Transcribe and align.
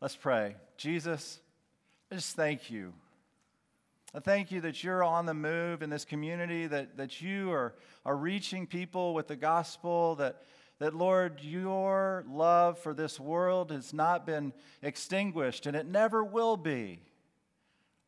Let's 0.00 0.16
pray. 0.16 0.56
Jesus, 0.78 1.40
I 2.10 2.14
just 2.14 2.34
thank 2.34 2.70
you. 2.70 2.94
I 4.14 4.20
thank 4.20 4.50
you 4.50 4.62
that 4.62 4.82
you're 4.82 5.04
on 5.04 5.26
the 5.26 5.34
move 5.34 5.82
in 5.82 5.90
this 5.90 6.06
community, 6.06 6.66
that, 6.66 6.96
that 6.96 7.20
you 7.20 7.52
are, 7.52 7.74
are 8.06 8.16
reaching 8.16 8.66
people 8.66 9.12
with 9.12 9.28
the 9.28 9.36
gospel, 9.36 10.14
that, 10.14 10.42
that, 10.78 10.94
Lord, 10.94 11.40
your 11.42 12.24
love 12.30 12.78
for 12.78 12.94
this 12.94 13.20
world 13.20 13.70
has 13.72 13.92
not 13.92 14.24
been 14.24 14.54
extinguished 14.80 15.66
and 15.66 15.76
it 15.76 15.84
never 15.84 16.24
will 16.24 16.56
be. 16.56 17.02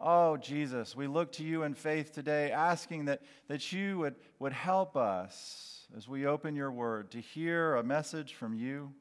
Oh, 0.00 0.38
Jesus, 0.38 0.96
we 0.96 1.06
look 1.06 1.32
to 1.32 1.44
you 1.44 1.62
in 1.62 1.74
faith 1.74 2.10
today, 2.10 2.52
asking 2.52 3.04
that, 3.04 3.20
that 3.48 3.70
you 3.70 3.98
would, 3.98 4.14
would 4.38 4.54
help 4.54 4.96
us 4.96 5.86
as 5.94 6.08
we 6.08 6.24
open 6.24 6.56
your 6.56 6.72
word 6.72 7.10
to 7.10 7.20
hear 7.20 7.76
a 7.76 7.84
message 7.84 8.32
from 8.32 8.54
you. 8.54 8.94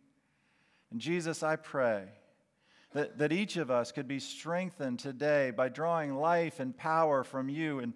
And 0.91 0.99
Jesus, 0.99 1.41
I 1.41 1.55
pray 1.55 2.09
that, 2.93 3.17
that 3.17 3.31
each 3.31 3.57
of 3.57 3.71
us 3.71 3.91
could 3.91 4.07
be 4.07 4.19
strengthened 4.19 4.99
today 4.99 5.51
by 5.51 5.69
drawing 5.69 6.15
life 6.15 6.59
and 6.59 6.75
power 6.75 7.23
from 7.23 7.49
you. 7.49 7.79
And 7.79 7.93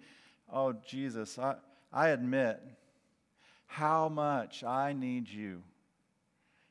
oh, 0.52 0.73
Jesus, 0.73 1.38
I, 1.38 1.55
I 1.91 2.09
admit 2.09 2.62
how 3.67 4.09
much 4.09 4.63
I 4.63 4.94
need 4.94 5.27
you. 5.27 5.63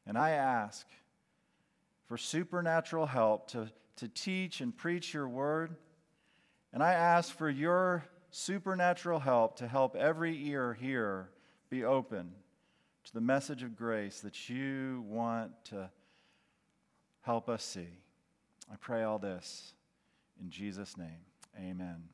And 0.07 0.17
I 0.17 0.31
ask 0.31 0.87
for 2.07 2.17
supernatural 2.17 3.07
help 3.07 3.49
to, 3.51 3.71
to 3.97 4.09
teach 4.09 4.61
and 4.61 4.77
preach 4.77 5.15
your 5.15 5.29
word. 5.29 5.77
And 6.73 6.83
I 6.83 6.93
ask 6.93 7.35
for 7.37 7.49
your 7.49 8.05
supernatural 8.31 9.21
help 9.21 9.57
to 9.57 9.69
help 9.69 9.97
every 9.97 10.47
ear 10.49 10.75
here 10.75 11.31
be 11.71 11.85
open 11.85 12.33
to 13.05 13.13
the 13.13 13.21
message 13.21 13.63
of 13.63 13.77
grace 13.77 14.21
that 14.21 14.49
you 14.49 15.05
want 15.07 15.53
to 15.67 15.91
help 17.23 17.49
us 17.49 17.63
see. 17.63 18.04
I 18.73 18.77
pray 18.77 19.03
all 19.03 19.19
this 19.19 19.75
in 20.41 20.51
Jesus' 20.51 20.97
name. 20.97 21.21
Amen. 21.59 22.05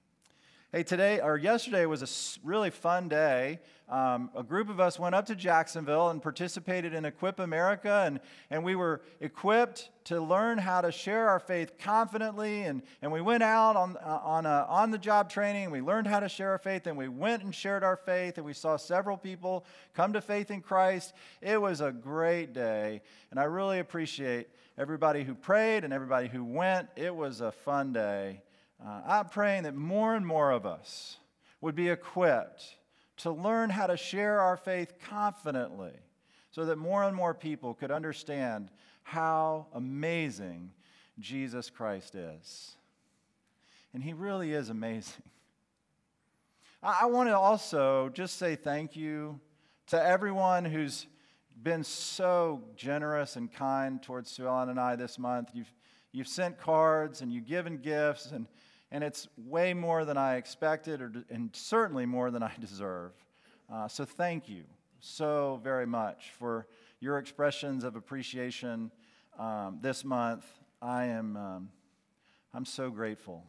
Hey, 0.73 0.85
today 0.85 1.21
or 1.21 1.37
yesterday 1.37 1.85
was 1.85 2.03
a 2.03 2.47
really 2.47 2.71
fun 2.71 3.09
day. 3.09 3.59
Um, 3.89 4.31
a 4.37 4.45
group 4.45 4.69
of 4.69 4.79
us 4.79 5.01
went 5.01 5.17
up 5.17 5.27
to 5.27 5.35
Jacksonville 5.35 6.11
and 6.11 6.23
participated 6.23 6.95
in 6.95 7.05
Equip 7.05 7.41
America, 7.41 8.05
and, 8.07 8.21
and 8.51 8.63
we 8.63 8.77
were 8.77 9.01
equipped 9.19 9.91
to 10.05 10.21
learn 10.21 10.59
how 10.59 10.81
to 10.81 10.93
share 10.93 11.29
our 11.29 11.41
faith 11.41 11.77
confidently. 11.77 12.63
And, 12.63 12.83
and 13.03 13.11
we 13.11 13.21
went 13.21 13.43
out 13.43 13.75
on, 13.75 13.97
uh, 13.97 14.21
on, 14.23 14.47
a, 14.47 14.65
on 14.69 14.93
the 14.93 14.99
job 14.99 15.29
training, 15.29 15.73
we 15.73 15.81
learned 15.81 16.07
how 16.07 16.21
to 16.21 16.29
share 16.29 16.51
our 16.51 16.59
faith, 16.59 16.87
and 16.87 16.97
we 16.97 17.09
went 17.09 17.43
and 17.43 17.53
shared 17.53 17.83
our 17.83 17.97
faith, 17.97 18.37
and 18.37 18.47
we 18.47 18.53
saw 18.53 18.77
several 18.77 19.17
people 19.17 19.65
come 19.93 20.13
to 20.13 20.21
faith 20.21 20.53
in 20.53 20.61
Christ. 20.61 21.15
It 21.43 21.61
was 21.61 21.81
a 21.81 21.91
great 21.91 22.53
day, 22.53 23.03
and 23.33 23.41
I 23.41 23.45
really 23.45 23.81
appreciate 23.81 24.47
everybody 24.81 25.25
who 25.25 25.35
prayed 25.35 25.85
and 25.85 25.93
everybody 25.93 26.27
who 26.27 26.43
went. 26.43 26.89
It 26.97 27.15
was 27.15 27.43
a 27.43 27.53
fun 27.53 27.93
day. 27.93 28.41
Uh, 28.83 29.03
I'm 29.07 29.29
praying 29.29 29.65
that 29.65 29.75
more 29.75 30.15
and 30.15 30.27
more 30.27 30.51
of 30.51 30.65
us 30.65 31.19
would 31.61 31.75
be 31.75 31.91
equipped 31.91 32.77
to 33.19 33.31
learn 33.31 33.69
how 33.69 33.87
to 33.87 33.99
share 33.99 34.41
our 34.41 34.57
faith 34.57 34.95
confidently 35.07 35.93
so 36.51 36.65
that 36.65 36.77
more 36.77 37.05
and 37.05 37.15
more 37.15 37.35
people 37.35 37.75
could 37.75 37.91
understand 37.91 38.71
how 39.03 39.67
amazing 39.75 40.71
Jesus 41.19 41.69
Christ 41.69 42.15
is. 42.15 42.75
And 43.93 44.03
he 44.03 44.15
really 44.15 44.55
is 44.55 44.71
amazing. 44.71 45.25
I, 46.83 47.01
I 47.03 47.07
want 47.07 47.29
to 47.29 47.37
also 47.37 48.09
just 48.09 48.39
say 48.39 48.57
thank 48.57 48.97
you 48.97 49.41
to 49.89 50.03
everyone 50.03 50.65
who's 50.65 51.07
been 51.63 51.85
so 51.85 52.63
generous 52.77 53.37
and 53.37 53.53
kind 53.53 54.03
towards 54.03 54.31
Sue 54.31 54.47
Ellen 54.47 54.69
and 54.71 54.81
I 54.81 54.97
this 54.97 55.19
month. 55.19 55.51
You've, 55.53 55.73
you've 56.13 56.29
sent 56.29 56.59
cards 56.59 57.21
and 57.21 57.33
you've 57.33 57.47
given 57.47 57.79
gifts, 57.79 58.33
and 58.33 58.47
and 58.93 59.05
it's 59.05 59.29
way 59.37 59.73
more 59.73 60.05
than 60.05 60.17
I 60.17 60.37
expected, 60.37 61.01
or, 61.01 61.13
and 61.31 61.51
certainly 61.53 62.07
more 62.07 62.31
than 62.31 62.43
I 62.43 62.53
deserve. 62.61 63.13
Uh, 63.73 63.87
so 63.87 64.05
thank 64.05 64.49
you 64.49 64.65
so 64.99 65.61
very 65.63 65.87
much 65.87 66.33
for 66.39 66.67
your 66.99 67.19
expressions 67.19 67.85
of 67.85 67.97
appreciation 67.97 68.91
um, 69.39 69.79
this 69.81 70.05
month. 70.05 70.45
I 70.83 71.05
am 71.05 71.37
um, 71.37 71.69
I'm 72.53 72.65
so 72.65 72.91
grateful 72.91 73.45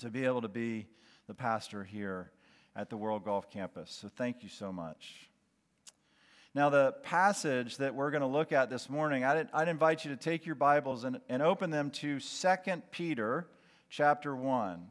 to 0.00 0.10
be 0.10 0.24
able 0.24 0.42
to 0.42 0.48
be 0.48 0.86
the 1.28 1.34
pastor 1.34 1.84
here 1.84 2.32
at 2.74 2.90
the 2.90 2.96
World 2.96 3.24
Golf 3.24 3.48
Campus. 3.48 3.96
So 4.02 4.08
thank 4.08 4.42
you 4.42 4.48
so 4.48 4.72
much. 4.72 5.30
Now, 6.56 6.70
the 6.70 6.92
passage 7.02 7.78
that 7.78 7.96
we're 7.96 8.12
going 8.12 8.20
to 8.20 8.28
look 8.28 8.52
at 8.52 8.70
this 8.70 8.88
morning, 8.88 9.24
I'd, 9.24 9.48
I'd 9.52 9.66
invite 9.66 10.04
you 10.04 10.12
to 10.12 10.16
take 10.16 10.46
your 10.46 10.54
Bibles 10.54 11.02
and, 11.02 11.20
and 11.28 11.42
open 11.42 11.70
them 11.70 11.90
to 11.90 12.20
2 12.20 12.48
Peter 12.92 13.48
chapter 13.90 14.36
1. 14.36 14.86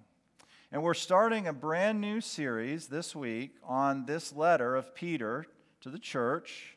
And 0.74 0.84
we're 0.84 0.94
starting 0.94 1.48
a 1.48 1.54
brand 1.54 2.02
new 2.02 2.20
series 2.20 2.88
this 2.88 3.16
week 3.16 3.56
on 3.64 4.06
this 4.06 4.34
letter 4.34 4.76
of 4.76 4.94
Peter 4.94 5.46
to 5.80 5.90
the 5.90 6.00
church. 6.00 6.76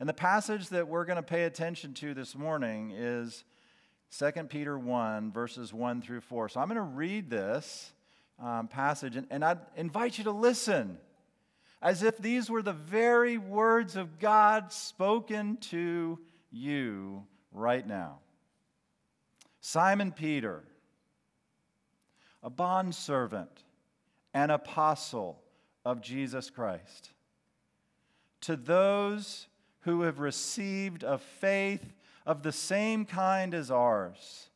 And 0.00 0.08
the 0.08 0.14
passage 0.14 0.70
that 0.70 0.88
we're 0.88 1.04
going 1.04 1.16
to 1.16 1.22
pay 1.22 1.44
attention 1.44 1.92
to 1.94 2.14
this 2.14 2.34
morning 2.34 2.94
is 2.96 3.44
2 4.18 4.30
Peter 4.44 4.78
1, 4.78 5.32
verses 5.32 5.74
1 5.74 6.00
through 6.00 6.22
4. 6.22 6.48
So 6.48 6.60
I'm 6.60 6.68
going 6.68 6.76
to 6.76 6.82
read 6.82 7.28
this 7.28 7.92
um, 8.42 8.68
passage, 8.68 9.16
and, 9.16 9.26
and 9.28 9.44
I 9.44 9.58
invite 9.76 10.16
you 10.16 10.24
to 10.24 10.30
listen 10.30 10.96
as 11.82 12.02
if 12.02 12.18
these 12.18 12.50
were 12.50 12.62
the 12.62 12.72
very 12.72 13.38
words 13.38 13.96
of 13.96 14.18
God 14.18 14.72
spoken 14.72 15.56
to 15.58 16.18
you 16.50 17.24
right 17.52 17.86
now. 17.86 18.18
Simon 19.60 20.12
Peter 20.12 20.62
a 22.46 22.50
bondservant, 22.50 23.64
an 24.32 24.50
apostle 24.50 25.42
of 25.84 26.00
Jesus 26.00 26.48
Christ. 26.48 27.10
To 28.42 28.54
those 28.54 29.48
who 29.80 30.02
have 30.02 30.20
received 30.20 31.02
a 31.02 31.18
faith 31.18 31.92
of 32.24 32.44
the 32.44 32.52
same 32.52 33.04
kind 33.04 33.52
as 33.52 33.68
ours, 33.68 34.48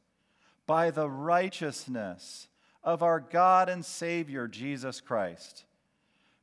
by 0.68 0.92
the 0.92 1.10
righteousness 1.10 2.46
of 2.84 3.02
our 3.02 3.18
God 3.18 3.68
and 3.68 3.84
Savior 3.84 4.46
Jesus 4.46 5.00
Christ, 5.00 5.64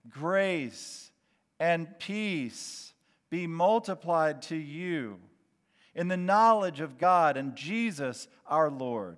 grace 0.10 1.12
and 1.60 1.88
peace 2.00 2.94
be 3.30 3.48
multiplied 3.48 4.42
to 4.44 4.56
you 4.56 5.20
in 5.96 6.08
the 6.08 6.18
knowledge 6.18 6.80
of 6.80 6.98
God 6.98 7.38
and 7.38 7.56
Jesus 7.56 8.28
our 8.46 8.70
Lord, 8.70 9.18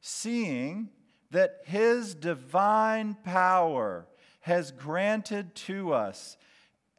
seeing 0.00 0.88
that 1.30 1.60
his 1.64 2.14
divine 2.14 3.14
power 3.24 4.06
has 4.40 4.72
granted 4.72 5.54
to 5.54 5.92
us 5.92 6.36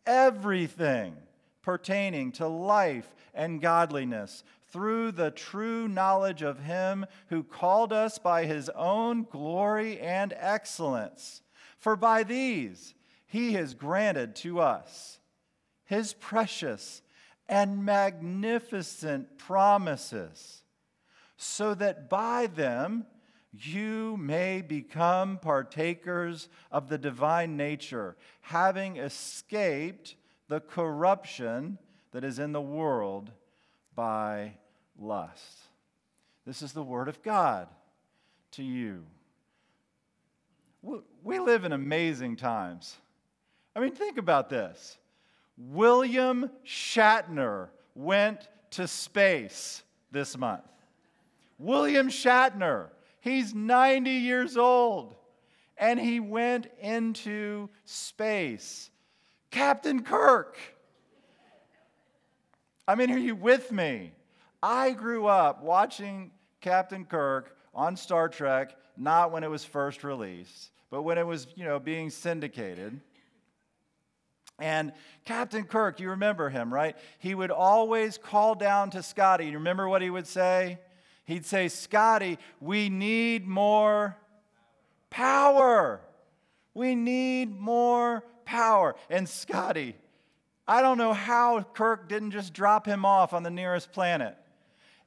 everything 0.06 1.16
pertaining 1.62 2.32
to 2.32 2.48
life 2.48 3.14
and 3.34 3.62
godliness 3.62 4.44
through 4.70 5.12
the 5.12 5.32
true 5.32 5.88
knowledge 5.88 6.42
of 6.42 6.60
him 6.60 7.06
who 7.28 7.44
called 7.44 7.92
us 7.92 8.18
by 8.18 8.46
his 8.46 8.70
own 8.70 9.24
glory 9.30 10.00
and 10.00 10.34
excellence. 10.38 11.42
For 11.82 11.96
by 11.96 12.24
these 12.24 12.94
he 13.26 13.54
has 13.54 13.74
granted 13.74 14.36
to 14.38 14.60
us 14.62 15.20
his 15.84 16.14
precious 16.14 17.02
and 17.50 17.84
magnificent 17.84 19.38
promises, 19.38 20.62
so 21.36 21.74
that 21.74 22.08
by 22.08 22.48
them 22.48 23.06
you 23.52 24.16
may 24.16 24.62
become 24.62 25.38
partakers 25.40 26.48
of 26.72 26.88
the 26.88 27.00
divine 27.00 27.58
nature, 27.58 28.16
having 28.42 28.98
escaped 28.98 30.16
the 30.48 30.62
corruption 30.62 31.80
that 32.12 32.24
is 32.24 32.38
in 32.38 32.52
the 32.52 32.62
world 32.62 33.32
by 33.96 34.54
lust. 34.98 35.58
This 36.46 36.62
is 36.62 36.74
the 36.74 36.84
word 36.84 37.08
of 37.08 37.24
God 37.24 37.68
to 38.52 38.64
you. 38.64 39.04
We 40.82 41.40
live 41.40 41.64
in 41.64 41.72
amazing 41.72 42.38
times. 42.38 42.96
I 43.76 43.80
mean, 43.80 43.92
think 43.92 44.18
about 44.18 44.50
this. 44.50 44.98
William 45.58 46.50
Shatner 46.66 47.70
went 47.94 48.48
to 48.72 48.88
space 48.88 49.84
this 50.12 50.38
month. 50.38 50.64
William 51.60 52.10
Shatner 52.10 52.90
He's 53.22 53.54
90 53.54 54.10
years 54.10 54.58
old 54.58 55.16
and 55.78 56.00
he 56.00 56.20
went 56.20 56.68
into 56.80 57.70
space. 57.86 58.90
Captain 59.52 60.04
Kirk. 60.04 60.58
I 62.88 62.96
mean, 62.96 63.12
are 63.12 63.18
you 63.18 63.36
with 63.36 63.72
me? 63.72 64.12
I 64.62 64.92
grew 64.92 65.28
up 65.28 65.62
watching 65.62 66.32
Captain 66.62 67.06
Kirk 67.06 67.56
on 67.74 67.96
Star 67.96 68.28
Trek, 68.28 68.76
not 69.02 69.32
when 69.32 69.44
it 69.44 69.50
was 69.50 69.66
first 69.66 70.04
released, 70.04 70.72
but 70.90 71.02
when 71.02 71.18
it 71.18 71.26
was, 71.26 71.48
you 71.56 71.66
know, 71.66 71.80
being 71.80 72.10
syndicated. 72.10 73.00
And 74.60 74.94
Captain 75.26 75.64
Kirk, 75.64 76.00
you 76.00 76.12
remember 76.12 76.50
him, 76.50 76.72
right? 76.72 76.96
He 77.18 77.34
would 77.34 77.50
always 77.50 78.20
call 78.20 78.54
down 78.54 78.92
to 78.92 79.02
Scotty. 79.02 79.48
You 79.48 79.54
remember 79.54 79.90
what 79.90 80.04
he 80.04 80.12
would 80.12 80.28
say? 80.28 80.78
He'd 81.26 81.46
say, 81.46 81.68
Scotty, 81.68 82.38
we 82.60 82.90
need 82.90 83.48
more 83.48 84.18
power. 85.10 86.02
We 86.76 86.94
need 86.94 87.60
more 87.60 88.24
power. 88.46 88.96
And 89.10 89.28
Scotty, 89.28 89.96
I 90.68 90.84
don't 90.84 91.00
know 91.00 91.14
how 91.14 91.64
Kirk 91.64 92.08
didn't 92.08 92.32
just 92.32 92.54
drop 92.54 92.86
him 92.86 93.04
off 93.04 93.34
on 93.34 93.42
the 93.42 93.50
nearest 93.50 93.92
planet. 93.92 94.38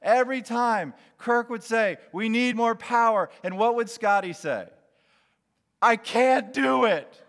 Every 0.05 0.43
time 0.43 0.93
Kirk 1.17 1.49
would 1.49 1.63
say, 1.63 1.97
We 2.13 2.29
need 2.29 2.55
more 2.55 2.75
power. 2.75 3.29
And 3.43 3.57
what 3.57 3.75
would 3.75 3.89
Scotty 3.89 4.31
say? 4.31 4.67
I 5.81 5.97
can't 5.97 6.53
do 6.53 6.85
it. 6.85 7.21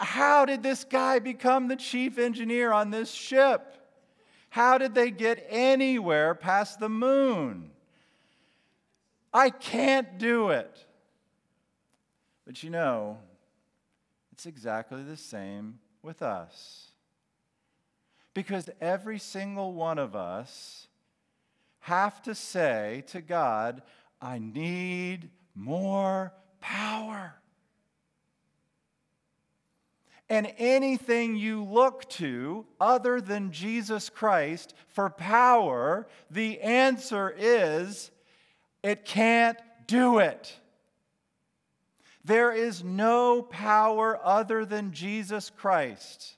How 0.00 0.44
did 0.44 0.62
this 0.62 0.84
guy 0.84 1.18
become 1.18 1.68
the 1.68 1.76
chief 1.76 2.18
engineer 2.18 2.72
on 2.72 2.90
this 2.90 3.10
ship? 3.12 3.76
How 4.50 4.78
did 4.78 4.94
they 4.94 5.10
get 5.10 5.44
anywhere 5.48 6.34
past 6.34 6.78
the 6.78 6.88
moon? 6.88 7.70
I 9.32 9.50
can't 9.50 10.16
do 10.18 10.50
it. 10.50 10.86
But 12.46 12.62
you 12.62 12.70
know, 12.70 13.18
it's 14.32 14.46
exactly 14.46 15.02
the 15.02 15.16
same 15.16 15.80
with 16.02 16.22
us. 16.22 16.93
Because 18.34 18.68
every 18.80 19.20
single 19.20 19.72
one 19.72 19.98
of 19.98 20.16
us 20.16 20.88
have 21.80 22.20
to 22.22 22.34
say 22.34 23.04
to 23.08 23.20
God, 23.20 23.82
I 24.20 24.38
need 24.38 25.30
more 25.54 26.32
power. 26.60 27.34
And 30.28 30.52
anything 30.56 31.36
you 31.36 31.62
look 31.62 32.08
to 32.10 32.66
other 32.80 33.20
than 33.20 33.52
Jesus 33.52 34.08
Christ 34.08 34.74
for 34.88 35.10
power, 35.10 36.08
the 36.30 36.60
answer 36.60 37.32
is 37.36 38.10
it 38.82 39.04
can't 39.04 39.58
do 39.86 40.18
it. 40.18 40.58
There 42.24 42.52
is 42.52 42.82
no 42.82 43.42
power 43.42 44.18
other 44.24 44.64
than 44.64 44.92
Jesus 44.92 45.50
Christ 45.50 46.36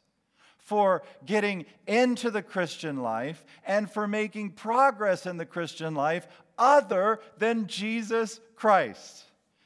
for 0.66 1.02
getting 1.24 1.66
into 1.86 2.30
the 2.30 2.42
Christian 2.42 3.02
life 3.02 3.44
and 3.66 3.90
for 3.90 4.06
making 4.06 4.50
progress 4.50 5.26
in 5.26 5.38
the 5.38 5.46
Christian 5.46 5.94
life 5.94 6.28
other 6.58 7.18
than 7.38 7.66
Jesus 7.66 8.40
Christ. 8.54 9.24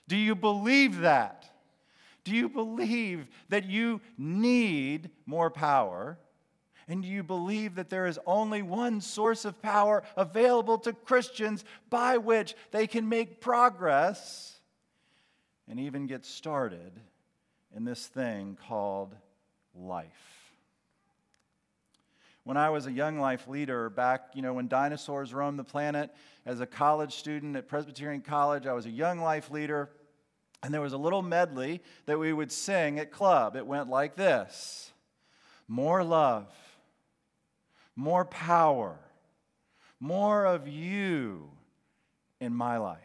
Do 0.09 0.17
you 0.17 0.35
believe 0.35 1.01
that? 1.01 1.51
Do 2.25 2.33
you 2.33 2.49
believe 2.49 3.27
that 3.49 3.65
you 3.65 4.01
need 4.17 5.11
more 5.27 5.51
power? 5.51 6.19
And 6.89 7.03
do 7.03 7.09
you 7.09 7.23
believe 7.23 7.75
that 7.75 7.91
there 7.91 8.07
is 8.07 8.19
only 8.27 8.63
one 8.63 9.01
source 9.01 9.45
of 9.45 9.61
power 9.61 10.03
available 10.17 10.79
to 10.79 10.93
Christians 10.93 11.65
by 11.89 12.19
which 12.19 12.55
they 12.71 12.87
can 12.87 13.09
make 13.09 13.41
progress? 13.41 14.61
and 15.71 15.79
even 15.79 16.09
get 16.09 16.27
started 16.27 16.91
in 17.75 17.85
this 17.85 18.09
thing 18.09 18.59
called 18.69 19.15
life. 19.75 20.40
When 22.51 22.57
I 22.57 22.71
was 22.71 22.89
a 22.89 22.93
young 22.93 23.21
life 23.21 23.47
leader 23.47 23.89
back, 23.89 24.31
you 24.35 24.43
know, 24.43 24.55
when 24.55 24.67
dinosaurs 24.67 25.33
roamed 25.33 25.57
the 25.57 25.63
planet, 25.63 26.11
as 26.45 26.59
a 26.59 26.67
college 26.67 27.15
student 27.15 27.55
at 27.55 27.69
Presbyterian 27.69 28.23
College, 28.23 28.67
I 28.67 28.73
was 28.73 28.87
a 28.87 28.91
young 28.91 29.21
life 29.21 29.53
leader, 29.53 29.89
and 30.61 30.75
there 30.75 30.81
was 30.81 30.93
a 30.93 30.99
little 30.99 31.23
medley 31.23 31.81
that 32.07 32.19
we 32.19 32.33
would 32.33 32.51
sing 32.51 32.99
at 32.99 33.13
club. 33.13 33.55
It 33.55 33.65
went 33.65 33.89
like 33.89 34.17
this 34.17 34.91
More 35.69 36.03
love, 36.03 36.53
more 37.95 38.25
power, 38.25 38.99
more 40.01 40.45
of 40.45 40.67
you 40.67 41.53
in 42.41 42.53
my 42.53 42.79
life 42.79 42.99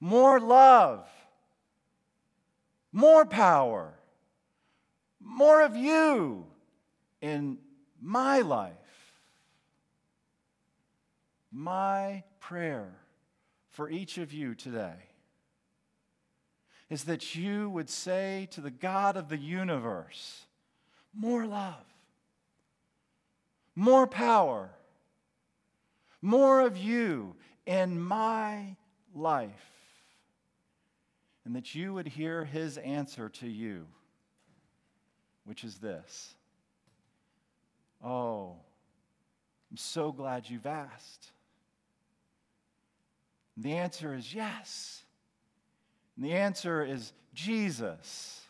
more 0.00 0.38
love, 0.38 1.08
more 2.92 3.24
power, 3.24 3.94
more 5.18 5.62
of 5.62 5.78
you 5.78 6.44
in 7.24 7.56
my 8.02 8.40
life. 8.40 8.74
My 11.50 12.22
prayer 12.38 12.92
for 13.70 13.88
each 13.88 14.18
of 14.18 14.30
you 14.30 14.54
today 14.54 15.08
is 16.90 17.04
that 17.04 17.34
you 17.34 17.70
would 17.70 17.88
say 17.88 18.46
to 18.50 18.60
the 18.60 18.70
God 18.70 19.16
of 19.16 19.30
the 19.30 19.38
universe, 19.38 20.44
more 21.14 21.46
love, 21.46 21.86
more 23.74 24.06
power, 24.06 24.68
more 26.20 26.60
of 26.60 26.76
you 26.76 27.36
in 27.64 27.98
my 27.98 28.76
life 29.14 29.70
and 31.46 31.56
that 31.56 31.74
you 31.74 31.94
would 31.94 32.08
hear 32.08 32.44
his 32.44 32.76
answer 32.76 33.30
to 33.30 33.48
you, 33.48 33.86
which 35.46 35.64
is 35.64 35.78
this 35.78 36.34
Oh, 38.04 38.56
I'm 39.70 39.76
so 39.76 40.12
glad 40.12 40.48
you've 40.48 40.66
asked. 40.66 41.32
And 43.56 43.64
the 43.64 43.74
answer 43.74 44.14
is 44.14 44.34
yes. 44.34 45.02
And 46.16 46.24
the 46.24 46.34
answer 46.34 46.84
is 46.84 47.12
Jesus. 47.32 48.40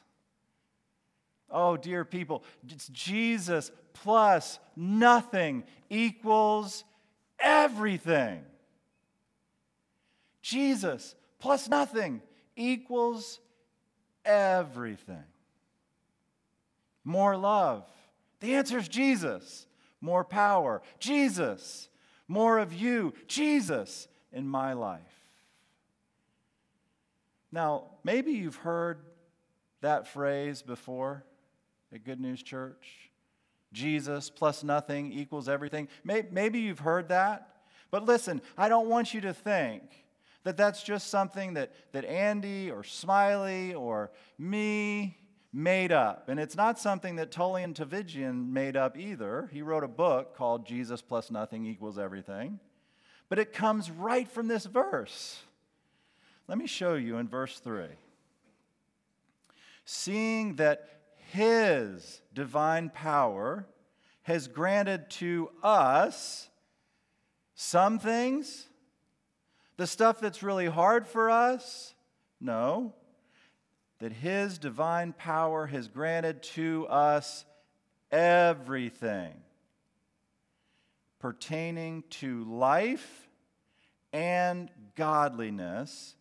Oh, 1.50 1.76
dear 1.76 2.04
people, 2.04 2.42
it's 2.68 2.88
Jesus 2.88 3.70
plus 3.92 4.58
nothing 4.74 5.62
equals 5.88 6.82
everything. 7.38 8.42
Jesus 10.42 11.14
plus 11.38 11.68
nothing 11.68 12.20
equals 12.56 13.38
everything. 14.24 15.24
More 17.04 17.36
love. 17.36 17.84
The 18.44 18.56
answer 18.56 18.76
is 18.76 18.88
Jesus. 18.88 19.66
More 20.02 20.22
power. 20.22 20.82
Jesus. 20.98 21.88
More 22.28 22.58
of 22.58 22.74
you. 22.74 23.14
Jesus 23.26 24.06
in 24.34 24.46
my 24.46 24.74
life. 24.74 25.00
Now, 27.50 27.84
maybe 28.04 28.32
you've 28.32 28.56
heard 28.56 28.98
that 29.80 30.06
phrase 30.06 30.60
before 30.60 31.24
at 31.90 32.04
Good 32.04 32.20
News 32.20 32.42
Church. 32.42 33.10
Jesus 33.72 34.28
plus 34.28 34.62
nothing 34.62 35.10
equals 35.10 35.48
everything. 35.48 35.88
Maybe 36.04 36.60
you've 36.60 36.80
heard 36.80 37.08
that. 37.08 37.48
But 37.90 38.04
listen, 38.04 38.42
I 38.58 38.68
don't 38.68 38.90
want 38.90 39.14
you 39.14 39.22
to 39.22 39.32
think 39.32 39.84
that 40.42 40.58
that's 40.58 40.82
just 40.82 41.08
something 41.08 41.54
that, 41.54 41.72
that 41.92 42.04
Andy 42.04 42.70
or 42.70 42.84
Smiley 42.84 43.72
or 43.72 44.10
me 44.36 45.16
made 45.54 45.92
up. 45.92 46.28
And 46.28 46.40
it's 46.40 46.56
not 46.56 46.80
something 46.80 47.14
that 47.16 47.30
Tullian 47.30 47.74
Tchividjian 47.74 48.50
made 48.50 48.76
up 48.76 48.98
either. 48.98 49.48
He 49.52 49.62
wrote 49.62 49.84
a 49.84 49.88
book 49.88 50.36
called 50.36 50.66
Jesus 50.66 51.00
plus 51.00 51.30
nothing 51.30 51.64
equals 51.64 51.96
everything. 51.96 52.58
But 53.28 53.38
it 53.38 53.52
comes 53.52 53.88
right 53.88 54.28
from 54.28 54.48
this 54.48 54.66
verse. 54.66 55.40
Let 56.48 56.58
me 56.58 56.66
show 56.66 56.94
you 56.94 57.18
in 57.18 57.28
verse 57.28 57.60
3. 57.60 57.86
Seeing 59.84 60.56
that 60.56 60.88
his 61.30 62.20
divine 62.34 62.90
power 62.90 63.64
has 64.22 64.48
granted 64.48 65.08
to 65.10 65.50
us 65.62 66.48
some 67.54 68.00
things 68.00 68.66
the 69.76 69.86
stuff 69.86 70.20
that's 70.20 70.42
really 70.42 70.66
hard 70.66 71.06
for 71.06 71.30
us? 71.30 71.94
No. 72.40 72.94
That 74.04 74.12
His 74.12 74.58
divine 74.58 75.14
power 75.14 75.66
has 75.66 75.88
granted 75.88 76.42
to 76.42 76.86
us 76.88 77.46
everything 78.12 79.32
pertaining 81.18 82.04
to 82.10 82.44
life 82.44 83.30
and 84.12 84.68
godliness 84.94 86.16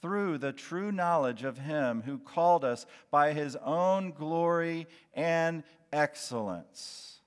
through 0.00 0.38
the 0.38 0.54
true 0.54 0.90
knowledge 0.90 1.44
of 1.44 1.58
Him 1.58 2.04
who 2.06 2.16
called 2.16 2.64
us 2.64 2.86
by 3.10 3.34
His 3.34 3.54
own 3.56 4.12
glory 4.12 4.86
and 5.12 5.62
excellence. 5.92 7.18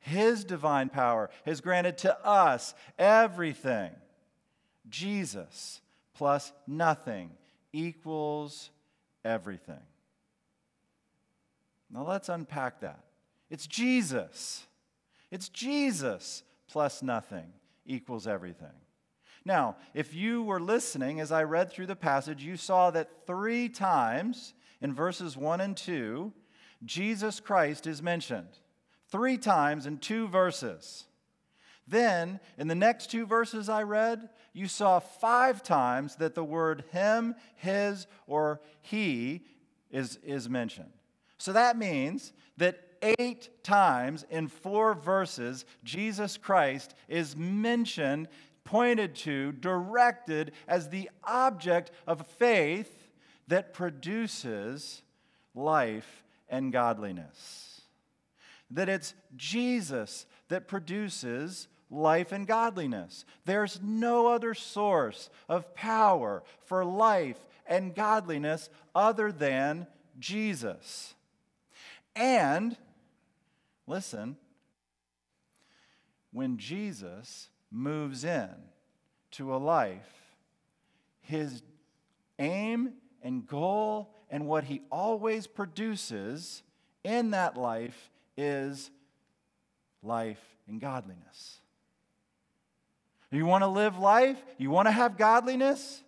His 0.00 0.44
divine 0.44 0.88
power 0.88 1.28
has 1.44 1.60
granted 1.60 1.98
to 1.98 2.26
us 2.26 2.72
everything 2.98 3.90
Jesus 4.88 5.82
plus 6.14 6.54
nothing 6.66 7.32
equals 7.74 8.70
everything. 9.26 9.82
Now 11.90 12.06
let's 12.06 12.28
unpack 12.28 12.80
that. 12.80 13.04
It's 13.50 13.66
Jesus. 13.66 14.66
It's 15.30 15.48
Jesus 15.48 16.42
plus 16.68 17.02
nothing 17.02 17.52
equals 17.84 18.26
everything. 18.26 18.68
Now, 19.44 19.76
if 19.94 20.12
you 20.12 20.42
were 20.42 20.60
listening 20.60 21.20
as 21.20 21.30
I 21.30 21.44
read 21.44 21.70
through 21.70 21.86
the 21.86 21.94
passage, 21.94 22.42
you 22.42 22.56
saw 22.56 22.90
that 22.90 23.26
three 23.26 23.68
times 23.68 24.54
in 24.80 24.92
verses 24.92 25.36
1 25.36 25.60
and 25.60 25.76
2, 25.76 26.32
Jesus 26.84 27.38
Christ 27.38 27.86
is 27.86 28.02
mentioned 28.02 28.58
three 29.08 29.38
times 29.38 29.86
in 29.86 29.98
two 29.98 30.26
verses. 30.26 31.06
Then, 31.88 32.40
in 32.58 32.68
the 32.68 32.74
next 32.74 33.10
two 33.10 33.26
verses 33.26 33.68
I 33.68 33.82
read, 33.82 34.28
you 34.52 34.66
saw 34.68 34.98
five 34.98 35.62
times 35.62 36.16
that 36.16 36.34
the 36.34 36.44
word 36.44 36.84
him, 36.90 37.34
his, 37.54 38.06
or 38.26 38.60
he 38.80 39.42
is, 39.90 40.18
is 40.24 40.48
mentioned. 40.48 40.92
So 41.38 41.52
that 41.52 41.76
means 41.76 42.32
that 42.56 42.80
eight 43.02 43.50
times 43.62 44.24
in 44.30 44.48
four 44.48 44.94
verses, 44.94 45.64
Jesus 45.84 46.36
Christ 46.36 46.94
is 47.08 47.36
mentioned, 47.36 48.28
pointed 48.64 49.14
to, 49.16 49.52
directed 49.52 50.52
as 50.66 50.88
the 50.88 51.10
object 51.22 51.90
of 52.06 52.26
faith 52.26 53.10
that 53.48 53.72
produces 53.72 55.02
life 55.54 56.24
and 56.48 56.72
godliness. 56.72 57.82
That 58.70 58.88
it's 58.88 59.14
Jesus 59.36 60.26
that 60.48 60.66
produces 60.66 61.68
life 61.90 62.32
and 62.32 62.46
godliness. 62.46 63.24
There's 63.44 63.80
no 63.82 64.28
other 64.28 64.54
source 64.54 65.30
of 65.48 65.74
power 65.74 66.42
for 66.64 66.84
life 66.84 67.38
and 67.66 67.94
godliness 67.94 68.68
other 68.94 69.32
than 69.32 69.86
Jesus. 70.18 71.14
And, 72.14 72.76
listen, 73.86 74.36
when 76.32 76.58
Jesus 76.58 77.50
moves 77.70 78.24
in 78.24 78.50
to 79.32 79.54
a 79.54 79.58
life, 79.58 80.34
his 81.20 81.62
aim 82.38 82.94
and 83.22 83.46
goal 83.46 84.14
and 84.30 84.46
what 84.46 84.64
he 84.64 84.82
always 84.90 85.46
produces 85.46 86.62
in 87.04 87.30
that 87.30 87.56
life 87.56 88.10
is 88.36 88.90
life 90.02 90.42
and 90.68 90.80
godliness. 90.80 91.60
You 93.30 93.46
want 93.46 93.62
to 93.62 93.68
live 93.68 93.98
life? 93.98 94.42
You 94.56 94.70
want 94.70 94.86
to 94.86 94.92
have 94.92 95.16
godliness? 95.16 96.02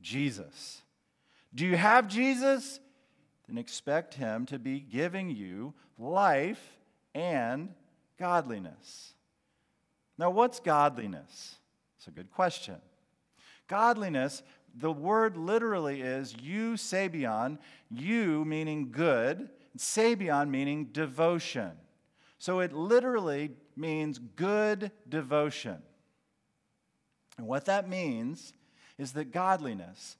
Jesus. 0.00 0.82
Do 1.54 1.64
you 1.64 1.76
have 1.76 2.08
Jesus? 2.08 2.80
Then 3.48 3.58
expect 3.58 4.14
him 4.14 4.46
to 4.46 4.58
be 4.58 4.80
giving 4.80 5.30
you 5.30 5.74
life 5.98 6.78
and 7.14 7.70
godliness. 8.18 9.12
Now, 10.18 10.30
what's 10.30 10.60
godliness? 10.60 11.56
It's 11.96 12.06
a 12.06 12.10
good 12.10 12.30
question. 12.30 12.76
Godliness, 13.68 14.42
the 14.76 14.92
word 14.92 15.36
literally 15.36 16.02
is 16.02 16.34
eusebion, 16.40 17.58
you 17.90 18.44
meaning 18.44 18.90
good, 18.90 19.48
sabion 19.76 20.50
meaning 20.50 20.86
devotion. 20.86 21.72
So 22.38 22.60
it 22.60 22.72
literally 22.72 23.52
means 23.76 24.18
good 24.18 24.90
devotion. 25.08 25.78
And 27.36 27.46
what 27.46 27.66
that 27.66 27.88
means 27.88 28.52
is 28.98 29.12
that 29.12 29.32
godliness 29.32 30.16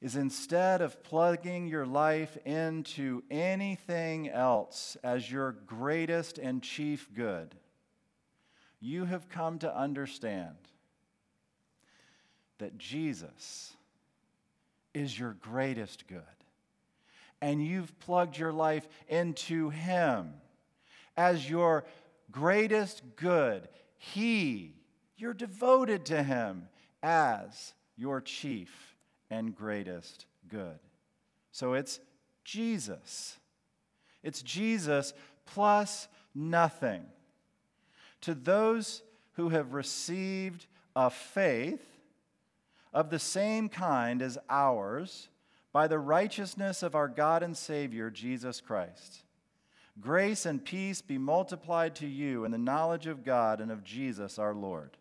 is 0.00 0.16
instead 0.16 0.82
of 0.82 1.02
plugging 1.02 1.66
your 1.66 1.86
life 1.86 2.36
into 2.44 3.22
anything 3.30 4.28
else 4.28 4.96
as 5.02 5.30
your 5.30 5.52
greatest 5.52 6.38
and 6.38 6.62
chief 6.62 7.08
good, 7.14 7.54
you 8.80 9.04
have 9.04 9.28
come 9.28 9.58
to 9.58 9.76
understand 9.76 10.56
that 12.58 12.78
Jesus 12.78 13.74
is 14.94 15.18
your 15.18 15.36
greatest 15.40 16.06
good. 16.06 16.22
And 17.40 17.64
you've 17.64 17.98
plugged 18.00 18.38
your 18.38 18.52
life 18.52 18.86
into 19.08 19.70
Him 19.70 20.34
as 21.16 21.48
your 21.48 21.84
greatest 22.30 23.02
good. 23.16 23.68
He 23.98 24.74
you're 25.16 25.34
devoted 25.34 26.04
to 26.06 26.22
Him 26.22 26.68
as 27.02 27.74
your 27.96 28.20
chief 28.20 28.96
and 29.30 29.54
greatest 29.54 30.26
good. 30.48 30.78
So 31.52 31.74
it's 31.74 32.00
Jesus. 32.44 33.36
It's 34.22 34.42
Jesus 34.42 35.14
plus 35.46 36.08
nothing. 36.34 37.04
To 38.22 38.34
those 38.34 39.02
who 39.32 39.50
have 39.50 39.72
received 39.72 40.66
a 40.94 41.10
faith 41.10 41.84
of 42.92 43.10
the 43.10 43.18
same 43.18 43.68
kind 43.68 44.22
as 44.22 44.38
ours 44.48 45.28
by 45.72 45.86
the 45.86 45.98
righteousness 45.98 46.82
of 46.82 46.94
our 46.94 47.08
God 47.08 47.42
and 47.42 47.56
Savior, 47.56 48.10
Jesus 48.10 48.60
Christ. 48.60 49.22
Grace 50.00 50.46
and 50.46 50.64
peace 50.64 51.00
be 51.00 51.18
multiplied 51.18 51.94
to 51.96 52.06
you 52.06 52.44
in 52.44 52.50
the 52.50 52.58
knowledge 52.58 53.06
of 53.06 53.24
God 53.24 53.60
and 53.60 53.70
of 53.70 53.84
Jesus 53.84 54.38
our 54.38 54.54
Lord 54.54 54.96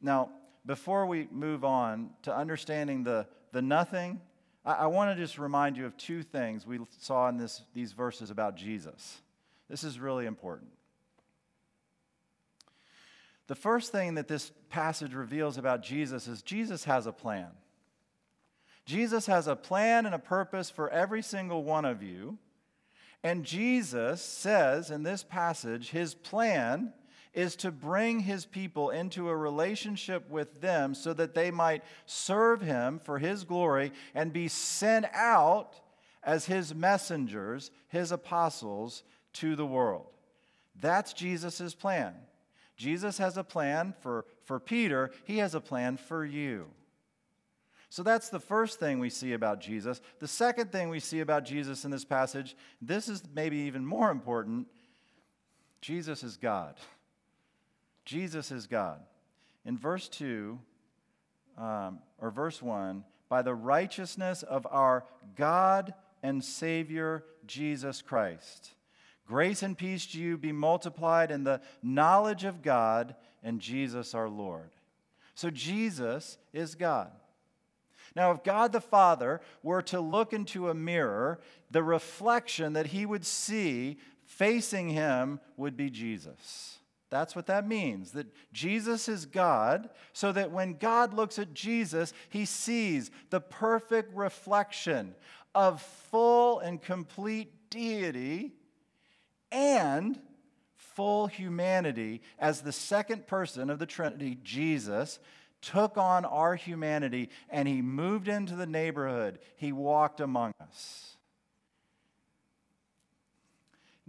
now, 0.00 0.30
before 0.64 1.06
we 1.06 1.28
move 1.30 1.64
on 1.64 2.10
to 2.22 2.36
understanding 2.36 3.02
the, 3.02 3.26
the 3.52 3.62
nothing, 3.62 4.20
I, 4.64 4.72
I 4.72 4.86
want 4.86 5.16
to 5.16 5.20
just 5.20 5.38
remind 5.38 5.76
you 5.76 5.86
of 5.86 5.96
two 5.96 6.22
things 6.22 6.66
we 6.66 6.78
saw 6.98 7.28
in 7.28 7.36
this, 7.36 7.62
these 7.74 7.92
verses 7.92 8.30
about 8.30 8.56
Jesus. 8.56 9.20
This 9.68 9.84
is 9.84 9.98
really 9.98 10.26
important. 10.26 10.70
The 13.48 13.54
first 13.54 13.92
thing 13.92 14.14
that 14.14 14.28
this 14.28 14.52
passage 14.68 15.14
reveals 15.14 15.56
about 15.56 15.82
Jesus 15.82 16.28
is 16.28 16.42
Jesus 16.42 16.84
has 16.84 17.06
a 17.06 17.12
plan. 17.12 17.48
Jesus 18.84 19.26
has 19.26 19.46
a 19.46 19.56
plan 19.56 20.06
and 20.06 20.14
a 20.14 20.18
purpose 20.18 20.70
for 20.70 20.90
every 20.90 21.22
single 21.22 21.64
one 21.64 21.84
of 21.84 22.02
you. 22.02 22.38
And 23.22 23.44
Jesus 23.44 24.22
says 24.22 24.90
in 24.90 25.02
this 25.02 25.24
passage, 25.24 25.90
his 25.90 26.14
plan 26.14 26.92
is 27.34 27.56
to 27.56 27.70
bring 27.70 28.20
his 28.20 28.44
people 28.44 28.90
into 28.90 29.28
a 29.28 29.36
relationship 29.36 30.28
with 30.30 30.60
them 30.60 30.94
so 30.94 31.12
that 31.12 31.34
they 31.34 31.50
might 31.50 31.84
serve 32.06 32.60
him 32.60 32.98
for 32.98 33.18
his 33.18 33.44
glory 33.44 33.92
and 34.14 34.32
be 34.32 34.48
sent 34.48 35.06
out 35.14 35.80
as 36.22 36.46
his 36.46 36.74
messengers, 36.74 37.70
his 37.88 38.12
apostles 38.12 39.02
to 39.34 39.56
the 39.56 39.66
world. 39.66 40.06
That's 40.80 41.12
Jesus' 41.12 41.74
plan. 41.74 42.14
Jesus 42.76 43.18
has 43.18 43.36
a 43.36 43.44
plan 43.44 43.94
for, 44.00 44.24
for 44.44 44.60
Peter, 44.60 45.10
he 45.24 45.38
has 45.38 45.54
a 45.54 45.60
plan 45.60 45.96
for 45.96 46.24
you. 46.24 46.66
So 47.90 48.02
that's 48.02 48.28
the 48.28 48.40
first 48.40 48.78
thing 48.78 48.98
we 48.98 49.10
see 49.10 49.32
about 49.32 49.60
Jesus. 49.60 50.00
The 50.18 50.28
second 50.28 50.70
thing 50.70 50.90
we 50.90 51.00
see 51.00 51.20
about 51.20 51.44
Jesus 51.44 51.84
in 51.84 51.90
this 51.90 52.04
passage, 52.04 52.54
this 52.82 53.08
is 53.08 53.22
maybe 53.34 53.56
even 53.58 53.84
more 53.84 54.10
important 54.10 54.66
Jesus 55.80 56.22
is 56.22 56.36
God. 56.36 56.74
Jesus 58.08 58.50
is 58.50 58.66
God. 58.66 59.02
In 59.66 59.76
verse 59.76 60.08
2, 60.08 60.58
um, 61.58 61.98
or 62.16 62.30
verse 62.30 62.62
1, 62.62 63.04
by 63.28 63.42
the 63.42 63.54
righteousness 63.54 64.42
of 64.42 64.66
our 64.70 65.04
God 65.36 65.92
and 66.22 66.42
Savior 66.42 67.22
Jesus 67.46 68.00
Christ. 68.00 68.70
Grace 69.26 69.62
and 69.62 69.76
peace 69.76 70.06
to 70.06 70.18
you 70.18 70.38
be 70.38 70.52
multiplied 70.52 71.30
in 71.30 71.44
the 71.44 71.60
knowledge 71.82 72.44
of 72.44 72.62
God 72.62 73.14
and 73.42 73.60
Jesus 73.60 74.14
our 74.14 74.30
Lord. 74.30 74.70
So 75.34 75.50
Jesus 75.50 76.38
is 76.54 76.76
God. 76.76 77.10
Now, 78.16 78.30
if 78.30 78.42
God 78.42 78.72
the 78.72 78.80
Father 78.80 79.42
were 79.62 79.82
to 79.82 80.00
look 80.00 80.32
into 80.32 80.70
a 80.70 80.74
mirror, 80.74 81.40
the 81.70 81.82
reflection 81.82 82.72
that 82.72 82.86
he 82.86 83.04
would 83.04 83.26
see 83.26 83.98
facing 84.24 84.88
him 84.88 85.40
would 85.58 85.76
be 85.76 85.90
Jesus. 85.90 86.78
That's 87.10 87.34
what 87.34 87.46
that 87.46 87.66
means. 87.66 88.12
That 88.12 88.26
Jesus 88.52 89.08
is 89.08 89.26
God, 89.26 89.88
so 90.12 90.30
that 90.32 90.50
when 90.50 90.74
God 90.74 91.14
looks 91.14 91.38
at 91.38 91.54
Jesus, 91.54 92.12
he 92.28 92.44
sees 92.44 93.10
the 93.30 93.40
perfect 93.40 94.14
reflection 94.14 95.14
of 95.54 95.80
full 95.80 96.60
and 96.60 96.82
complete 96.82 97.70
deity 97.70 98.52
and 99.50 100.20
full 100.76 101.28
humanity 101.28 102.20
as 102.38 102.60
the 102.60 102.72
second 102.72 103.26
person 103.26 103.70
of 103.70 103.78
the 103.78 103.86
Trinity, 103.86 104.38
Jesus, 104.42 105.18
took 105.60 105.96
on 105.96 106.24
our 106.24 106.54
humanity 106.54 107.30
and 107.48 107.66
he 107.66 107.82
moved 107.82 108.28
into 108.28 108.54
the 108.54 108.66
neighborhood. 108.66 109.38
He 109.56 109.72
walked 109.72 110.20
among 110.20 110.52
us. 110.60 111.16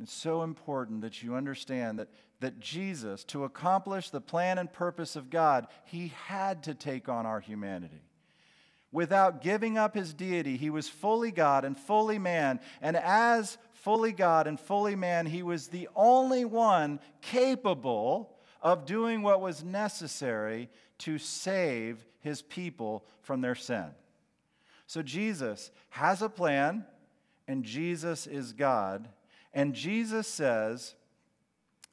It's 0.01 0.13
so 0.13 0.43
important 0.43 1.01
that 1.01 1.21
you 1.21 1.35
understand 1.35 1.99
that 1.99 2.09
that 2.39 2.59
Jesus, 2.59 3.23
to 3.25 3.43
accomplish 3.43 4.09
the 4.09 4.21
plan 4.21 4.57
and 4.57 4.71
purpose 4.71 5.15
of 5.15 5.29
God, 5.29 5.67
he 5.85 6.13
had 6.27 6.63
to 6.63 6.73
take 6.73 7.09
on 7.09 7.25
our 7.25 7.39
humanity. 7.39 8.01
Without 8.91 9.41
giving 9.41 9.77
up 9.77 9.93
his 9.93 10.13
deity, 10.13 10.57
he 10.57 10.69
was 10.69 10.89
fully 10.89 11.31
God 11.31 11.63
and 11.63 11.77
fully 11.77 12.17
man. 12.17 12.59
And 12.81 12.97
as 12.97 13.57
fully 13.73 14.11
God 14.11 14.47
and 14.47 14.59
fully 14.59 14.95
man, 14.95 15.25
he 15.25 15.43
was 15.43 15.67
the 15.67 15.89
only 15.95 16.43
one 16.43 16.99
capable 17.21 18.35
of 18.61 18.85
doing 18.85 19.21
what 19.21 19.41
was 19.41 19.63
necessary 19.63 20.69
to 20.99 21.17
save 21.17 22.05
his 22.19 22.41
people 22.41 23.05
from 23.21 23.41
their 23.41 23.55
sin. 23.55 23.85
So 24.87 25.01
Jesus 25.01 25.71
has 25.89 26.21
a 26.21 26.29
plan, 26.29 26.85
and 27.47 27.63
Jesus 27.63 28.25
is 28.25 28.53
God. 28.53 29.07
And 29.53 29.73
Jesus 29.73 30.27
says 30.27 30.95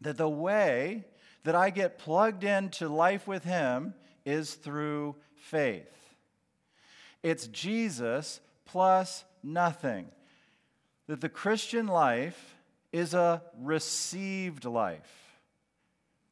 that 0.00 0.16
the 0.16 0.28
way 0.28 1.04
that 1.44 1.54
I 1.54 1.70
get 1.70 1.98
plugged 1.98 2.44
into 2.44 2.88
life 2.88 3.26
with 3.26 3.44
Him 3.44 3.94
is 4.24 4.54
through 4.54 5.16
faith. 5.36 6.14
It's 7.22 7.46
Jesus 7.48 8.40
plus 8.64 9.24
nothing. 9.42 10.06
That 11.06 11.20
the 11.20 11.28
Christian 11.28 11.86
life 11.86 12.56
is 12.92 13.14
a 13.14 13.42
received 13.60 14.64
life. 14.64 15.38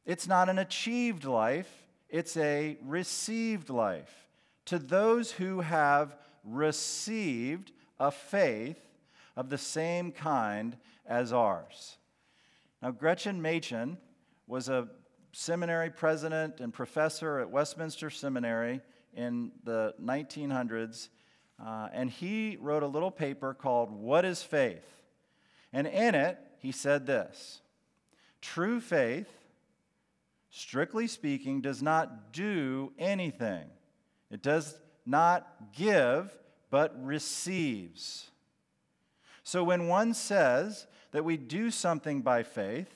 It's 0.05 0.27
not 0.27 0.49
an 0.49 0.59
achieved 0.59 1.23
life, 1.23 1.69
it's 2.09 2.37
a 2.37 2.77
received 2.83 3.69
life. 3.69 4.27
To 4.65 4.79
those 4.79 5.31
who 5.31 5.61
have 5.61 6.15
received 6.43 7.71
a 7.99 8.11
faith 8.11 8.79
of 9.35 9.49
the 9.49 9.57
same 9.57 10.11
kind 10.11 10.77
as 11.05 11.33
ours. 11.33 11.97
Now, 12.85 12.91
Gresham 12.91 13.41
Machen 13.41 13.97
was 14.45 14.69
a 14.69 14.87
seminary 15.31 15.89
president 15.89 16.59
and 16.59 16.71
professor 16.71 17.39
at 17.39 17.49
Westminster 17.49 18.11
Seminary 18.11 18.79
in 19.15 19.53
the 19.63 19.95
1900s, 19.99 21.09
uh, 21.59 21.87
and 21.91 22.11
he 22.11 22.59
wrote 22.61 22.83
a 22.83 22.87
little 22.87 23.09
paper 23.09 23.55
called 23.55 23.89
What 23.89 24.23
is 24.23 24.43
Faith? 24.43 24.85
And 25.73 25.87
in 25.87 26.13
it, 26.13 26.37
he 26.59 26.71
said 26.71 27.07
this 27.07 27.61
True 28.39 28.79
faith, 28.79 29.33
strictly 30.51 31.07
speaking, 31.07 31.61
does 31.61 31.81
not 31.81 32.33
do 32.33 32.93
anything. 32.99 33.65
It 34.29 34.43
does 34.43 34.77
not 35.07 35.73
give, 35.75 36.37
but 36.69 36.93
receives. 37.03 38.29
So 39.41 39.63
when 39.63 39.87
one 39.87 40.13
says 40.13 40.85
that 41.15 41.23
we 41.23 41.37
do 41.37 41.71
something 41.71 42.21
by 42.21 42.43
faith, 42.43 42.93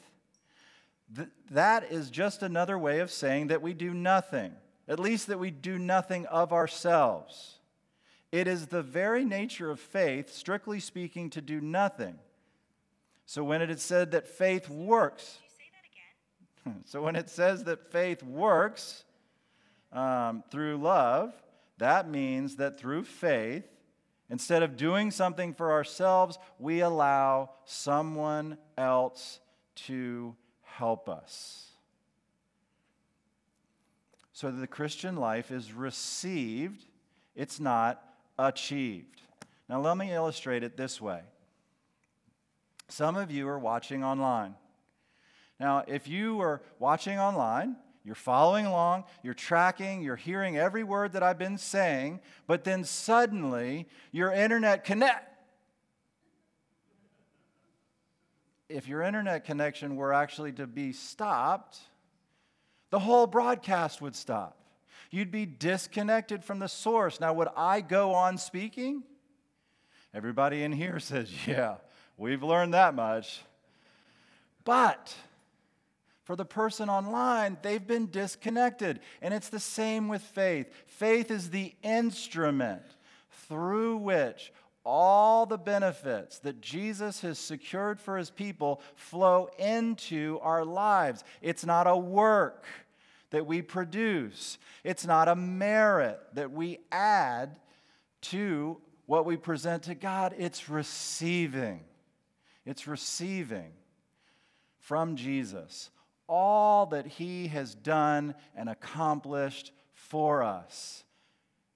th- 1.15 1.29
that 1.51 1.89
is 1.89 2.09
just 2.09 2.43
another 2.43 2.77
way 2.77 2.99
of 2.99 3.09
saying 3.09 3.47
that 3.47 3.61
we 3.61 3.73
do 3.73 3.93
nothing, 3.93 4.51
at 4.89 4.99
least 4.99 5.27
that 5.27 5.39
we 5.39 5.49
do 5.49 5.79
nothing 5.79 6.25
of 6.25 6.51
ourselves. 6.51 7.59
It 8.29 8.45
is 8.45 8.67
the 8.67 8.83
very 8.83 9.23
nature 9.23 9.71
of 9.71 9.79
faith, 9.79 10.33
strictly 10.33 10.81
speaking, 10.81 11.29
to 11.29 11.39
do 11.39 11.61
nothing. 11.61 12.19
So 13.25 13.41
when 13.41 13.61
it 13.61 13.69
is 13.69 13.81
said 13.81 14.11
that 14.11 14.27
faith 14.27 14.67
works, 14.67 15.39
so 16.83 17.01
when 17.01 17.15
it 17.15 17.29
says 17.29 17.63
that 17.63 17.89
faith 17.89 18.21
works 18.21 19.05
um, 19.93 20.43
through 20.51 20.75
love, 20.75 21.31
that 21.77 22.09
means 22.09 22.57
that 22.57 22.77
through 22.77 23.05
faith, 23.05 23.63
instead 24.29 24.63
of 24.63 24.77
doing 24.77 25.11
something 25.11 25.53
for 25.53 25.71
ourselves, 25.71 26.37
we 26.59 26.81
allow 26.81 27.51
someone 27.65 28.57
else 28.77 29.39
to 29.75 30.35
help 30.61 31.09
us. 31.09 31.65
So 34.33 34.51
the 34.51 34.67
Christian 34.67 35.17
life 35.17 35.51
is 35.51 35.73
received, 35.73 36.85
it's 37.35 37.59
not 37.59 38.01
achieved. 38.37 39.21
Now, 39.67 39.81
let 39.81 39.97
me 39.97 40.13
illustrate 40.13 40.63
it 40.63 40.77
this 40.77 41.01
way. 41.01 41.21
Some 42.87 43.17
of 43.17 43.29
you 43.29 43.47
are 43.47 43.59
watching 43.59 44.03
online. 44.03 44.55
Now, 45.59 45.83
if 45.87 46.07
you 46.07 46.41
are 46.41 46.61
watching 46.79 47.19
online, 47.19 47.75
you're 48.09 48.15
following 48.15 48.65
along, 48.65 49.03
you're 49.21 49.35
tracking, 49.35 50.01
you're 50.01 50.15
hearing 50.15 50.57
every 50.57 50.83
word 50.83 51.13
that 51.13 51.21
I've 51.21 51.37
been 51.37 51.59
saying, 51.59 52.21
but 52.47 52.63
then 52.63 52.83
suddenly 52.83 53.87
your 54.11 54.31
internet 54.31 54.83
connect. 54.83 55.31
If 58.67 58.87
your 58.87 59.03
internet 59.03 59.45
connection 59.45 59.95
were 59.95 60.11
actually 60.11 60.53
to 60.53 60.65
be 60.65 60.91
stopped, 60.91 61.77
the 62.89 62.97
whole 62.97 63.27
broadcast 63.27 64.01
would 64.01 64.15
stop. 64.15 64.57
You'd 65.11 65.29
be 65.29 65.45
disconnected 65.45 66.43
from 66.43 66.57
the 66.57 66.67
source. 66.67 67.19
Now, 67.19 67.33
would 67.33 67.49
I 67.55 67.81
go 67.81 68.15
on 68.15 68.39
speaking? 68.39 69.03
Everybody 70.15 70.63
in 70.63 70.71
here 70.71 70.99
says, 70.99 71.31
Yeah, 71.45 71.75
we've 72.17 72.41
learned 72.41 72.73
that 72.73 72.95
much. 72.95 73.43
But 74.63 75.13
for 76.29 76.35
the 76.35 76.45
person 76.45 76.91
online, 76.91 77.57
they've 77.63 77.87
been 77.87 78.05
disconnected. 78.11 78.99
And 79.19 79.33
it's 79.33 79.49
the 79.49 79.59
same 79.59 80.07
with 80.07 80.21
faith. 80.21 80.67
Faith 80.85 81.31
is 81.31 81.49
the 81.49 81.73
instrument 81.81 82.83
through 83.47 83.97
which 83.97 84.53
all 84.85 85.47
the 85.47 85.57
benefits 85.57 86.37
that 86.37 86.61
Jesus 86.61 87.21
has 87.21 87.39
secured 87.39 87.99
for 87.99 88.15
his 88.15 88.29
people 88.29 88.79
flow 88.93 89.49
into 89.57 90.37
our 90.43 90.63
lives. 90.63 91.23
It's 91.41 91.65
not 91.65 91.87
a 91.87 91.97
work 91.97 92.63
that 93.31 93.47
we 93.47 93.63
produce, 93.63 94.59
it's 94.83 95.07
not 95.07 95.29
a 95.29 95.35
merit 95.35 96.19
that 96.35 96.51
we 96.51 96.77
add 96.91 97.57
to 98.21 98.77
what 99.07 99.25
we 99.25 99.35
present 99.35 99.81
to 99.85 99.95
God. 99.95 100.35
It's 100.37 100.69
receiving. 100.69 101.79
It's 102.67 102.85
receiving 102.85 103.71
from 104.77 105.15
Jesus 105.15 105.89
all 106.29 106.85
that 106.85 107.07
he 107.07 107.47
has 107.47 107.75
done 107.75 108.35
and 108.55 108.69
accomplished 108.69 109.73
for 109.93 110.43
us. 110.43 111.03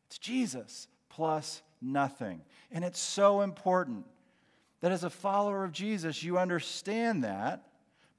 It's 0.08 0.20
Jesus 0.20 0.88
plus 1.10 1.62
nothing. 1.82 2.42
And 2.72 2.86
it's 2.86 3.00
so 3.00 3.42
important 3.42 4.06
that 4.82 4.92
as 4.92 5.04
a 5.04 5.10
follower 5.10 5.64
of 5.64 5.72
Jesus, 5.72 6.24
you 6.24 6.38
understand 6.38 7.24
that 7.24 7.68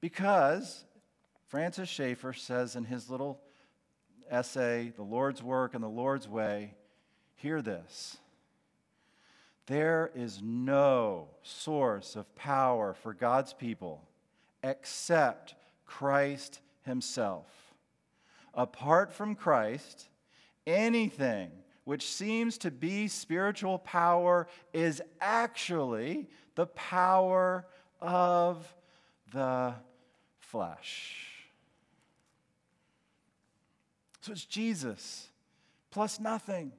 because 0.01 0.85
Francis 1.47 1.89
Schaeffer 1.89 2.33
says 2.33 2.75
in 2.75 2.83
his 2.83 3.09
little 3.09 3.39
essay, 4.29 4.91
The 4.95 5.03
Lord's 5.03 5.41
Work 5.41 5.73
and 5.73 5.83
the 5.83 5.87
Lord's 5.87 6.27
Way, 6.27 6.73
hear 7.35 7.61
this. 7.61 8.17
There 9.67 10.11
is 10.15 10.41
no 10.43 11.29
source 11.43 12.15
of 12.15 12.35
power 12.35 12.93
for 12.93 13.13
God's 13.13 13.53
people 13.53 14.03
except 14.63 15.55
Christ 15.85 16.59
Himself. 16.83 17.47
Apart 18.53 19.13
from 19.13 19.35
Christ, 19.35 20.07
anything 20.65 21.51
which 21.83 22.07
seems 22.07 22.57
to 22.59 22.71
be 22.71 23.07
spiritual 23.07 23.77
power 23.77 24.47
is 24.73 25.01
actually 25.21 26.27
the 26.55 26.65
power 26.67 27.65
of 28.01 28.73
the 29.31 29.73
flesh. 30.39 31.35
So 34.21 34.31
it's 34.31 34.45
Jesus 34.45 35.27
plus 35.91 36.19
nothing. 36.19 36.71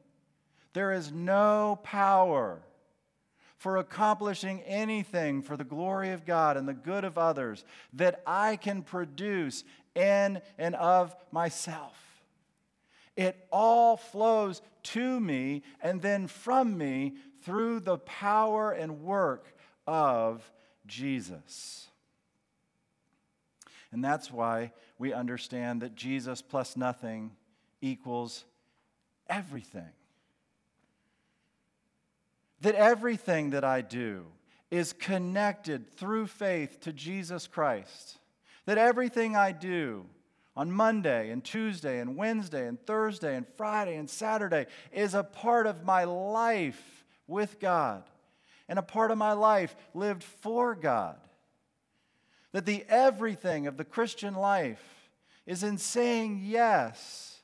There 0.73 0.93
is 0.93 1.13
no 1.13 1.79
power 1.85 2.61
for 3.57 3.79
accomplishing 3.79 4.61
anything 4.63 5.43
for 5.43 5.57
the 5.57 5.65
glory 5.65 6.11
of 6.11 6.27
God 6.27 6.57
and 6.57 6.69
the 6.69 6.75
good 6.75 7.05
of 7.05 7.17
others 7.17 7.65
that 7.95 8.23
I 8.27 8.57
can 8.57 8.83
produce 8.83 9.65
in 9.95 10.41
and 10.59 10.75
of 10.75 11.15
myself. 11.33 11.95
It 13.17 13.47
all 13.51 13.97
flows 13.97 14.61
to 14.85 15.19
me 15.19 15.63
and 15.81 16.03
then 16.03 16.27
from 16.27 16.77
me 16.77 17.15
through 17.43 17.81
the 17.81 17.99
power 17.99 18.73
and 18.73 19.03
work 19.03 19.57
of 19.87 20.51
Jesus. 20.87 21.89
And 23.91 24.05
that's 24.05 24.31
why 24.31 24.73
we 24.99 25.15
understand 25.15 25.81
that 25.81 25.95
Jesus 25.95 26.43
plus 26.43 26.77
nothing 26.77 27.33
equals 27.81 28.45
everything 29.29 29.96
that 32.61 32.75
everything 32.75 33.51
that 33.51 33.65
I 33.65 33.83
do 33.83 34.27
is 34.71 34.93
connected 34.93 35.91
through 35.97 36.27
faith 36.27 36.81
to 36.81 36.93
Jesus 36.93 37.47
Christ. 37.47 38.19
That 38.65 38.79
everything 38.79 39.37
I 39.37 39.53
do 39.53 40.07
on 40.57 40.73
Monday 40.73 41.31
and 41.31 41.45
Tuesday 41.45 42.01
and 42.01 42.17
Wednesday 42.17 42.67
and 42.67 42.81
Thursday 42.85 43.37
and 43.37 43.47
Friday 43.57 43.97
and 43.97 44.09
Saturday 44.09 44.67
is 44.91 45.15
a 45.15 45.23
part 45.23 45.67
of 45.67 45.85
my 45.85 46.05
life 46.05 47.05
with 47.27 47.61
God 47.61 48.03
and 48.69 48.79
a 48.79 48.83
part 48.83 49.11
of 49.11 49.19
my 49.19 49.33
life 49.33 49.77
lived 49.95 50.23
for 50.23 50.75
God. 50.75 51.17
That 52.53 52.67
the 52.67 52.85
everything 52.89 53.67
of 53.67 53.77
the 53.77 53.85
Christian 53.85 54.35
life 54.35 55.11
is 55.47 55.63
in 55.63 55.79
saying 55.79 56.41
yes 56.43 57.41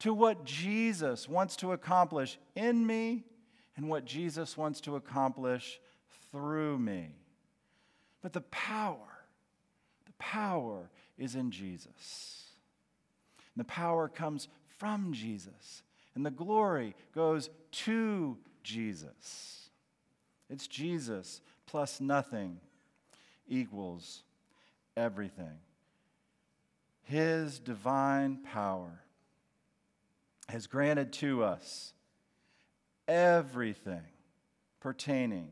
to 0.00 0.12
what 0.12 0.44
Jesus 0.44 1.28
wants 1.28 1.56
to 1.56 1.72
accomplish 1.72 2.38
in 2.56 2.86
me 2.86 3.24
and 3.76 3.88
what 3.88 4.04
Jesus 4.04 4.56
wants 4.56 4.80
to 4.82 4.96
accomplish 4.96 5.80
through 6.30 6.78
me. 6.78 7.14
But 8.22 8.32
the 8.32 8.40
power, 8.42 9.24
the 10.06 10.12
power 10.18 10.90
is 11.18 11.34
in 11.34 11.50
Jesus. 11.50 12.48
And 13.54 13.64
the 13.64 13.68
power 13.68 14.08
comes 14.08 14.48
from 14.78 15.12
Jesus. 15.12 15.82
And 16.14 16.24
the 16.24 16.30
glory 16.30 16.94
goes 17.14 17.50
to 17.72 18.38
Jesus. 18.62 19.70
It's 20.48 20.66
Jesus 20.66 21.40
plus 21.66 22.00
nothing 22.00 22.60
equals 23.48 24.22
everything. 24.96 25.58
His 27.02 27.58
divine 27.58 28.38
power 28.44 29.00
has 30.48 30.66
granted 30.66 31.12
to 31.14 31.42
us 31.42 31.93
everything 33.08 34.02
pertaining 34.80 35.48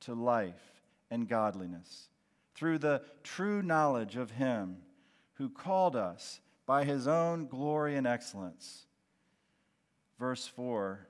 to 0.00 0.14
life 0.14 0.82
and 1.10 1.28
godliness 1.28 2.08
through 2.54 2.78
the 2.78 3.02
true 3.22 3.62
knowledge 3.62 4.16
of 4.16 4.32
Him 4.32 4.78
who 5.34 5.48
called 5.48 5.94
us 5.94 6.40
by 6.64 6.84
His 6.84 7.06
own 7.06 7.46
glory 7.46 7.96
and 7.96 8.06
excellence. 8.06 8.86
Verse 10.18 10.46
4 10.46 11.06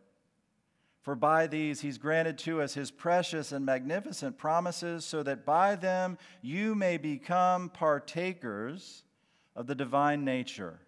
For 1.03 1.15
by 1.15 1.47
these 1.47 1.81
He's 1.81 1.99
granted 1.99 2.39
to 2.39 2.61
us 2.61 2.75
His 2.75 2.91
precious 2.91 3.53
and 3.53 3.65
magnificent 3.65 4.37
promises, 4.37 5.05
so 5.05 5.23
that 5.23 5.47
by 5.47 5.77
them 5.77 6.19
you 6.43 6.75
may 6.75 6.97
become 6.97 7.69
partakers 7.69 9.05
of 9.55 9.67
the 9.67 9.75
divine 9.75 10.25
nature, 10.25 10.81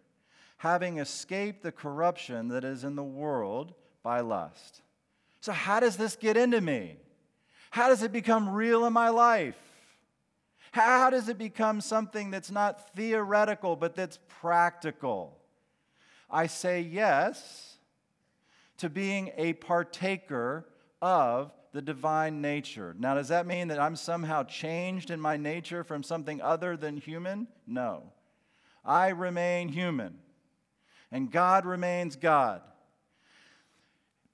having 0.59 0.99
escaped 0.99 1.63
the 1.63 1.73
corruption 1.73 2.49
that 2.49 2.65
is 2.65 2.85
in 2.85 2.97
the 2.97 3.05
world 3.05 3.75
by 4.03 4.21
lust. 4.21 4.83
So, 5.41 5.53
how 5.53 5.81
does 5.81 5.97
this 5.97 6.17
get 6.17 6.37
into 6.37 6.61
me? 6.61 6.97
How 7.71 7.89
does 7.89 8.03
it 8.03 8.13
become 8.13 8.49
real 8.49 8.85
in 8.87 8.93
my 8.93 9.09
life? 9.11 9.57
How 10.73 11.11
does 11.11 11.29
it 11.29 11.39
become 11.39 11.81
something 11.81 12.31
that's 12.31 12.51
not 12.51 12.95
theoretical, 12.95 13.77
but 13.77 13.95
that's 13.95 14.19
practical? 14.29 15.39
I 16.31 16.47
say 16.47 16.81
yes 16.81 17.79
to 18.79 18.91
being 18.91 19.33
a 19.37 19.55
partaker 19.55 20.69
of 21.01 21.53
the 21.73 21.83
divine 21.83 22.41
nature. 22.41 22.95
Now, 22.99 23.15
does 23.15 23.29
that 23.29 23.47
mean 23.47 23.69
that 23.69 23.79
I'm 23.79 23.97
somehow 23.97 24.43
changed 24.45 25.11
in 25.11 25.21
my 25.21 25.37
nature 25.37 25.85
from 25.85 26.03
something 26.03 26.41
other 26.41 26.77
than 26.77 26.97
human? 26.97 27.49
No. 27.67 28.13
I 28.85 29.09
remain 29.09 29.69
human, 29.69 30.19
and 31.11 31.31
God 31.31 31.67
remains 31.67 32.17
God. 32.17 32.63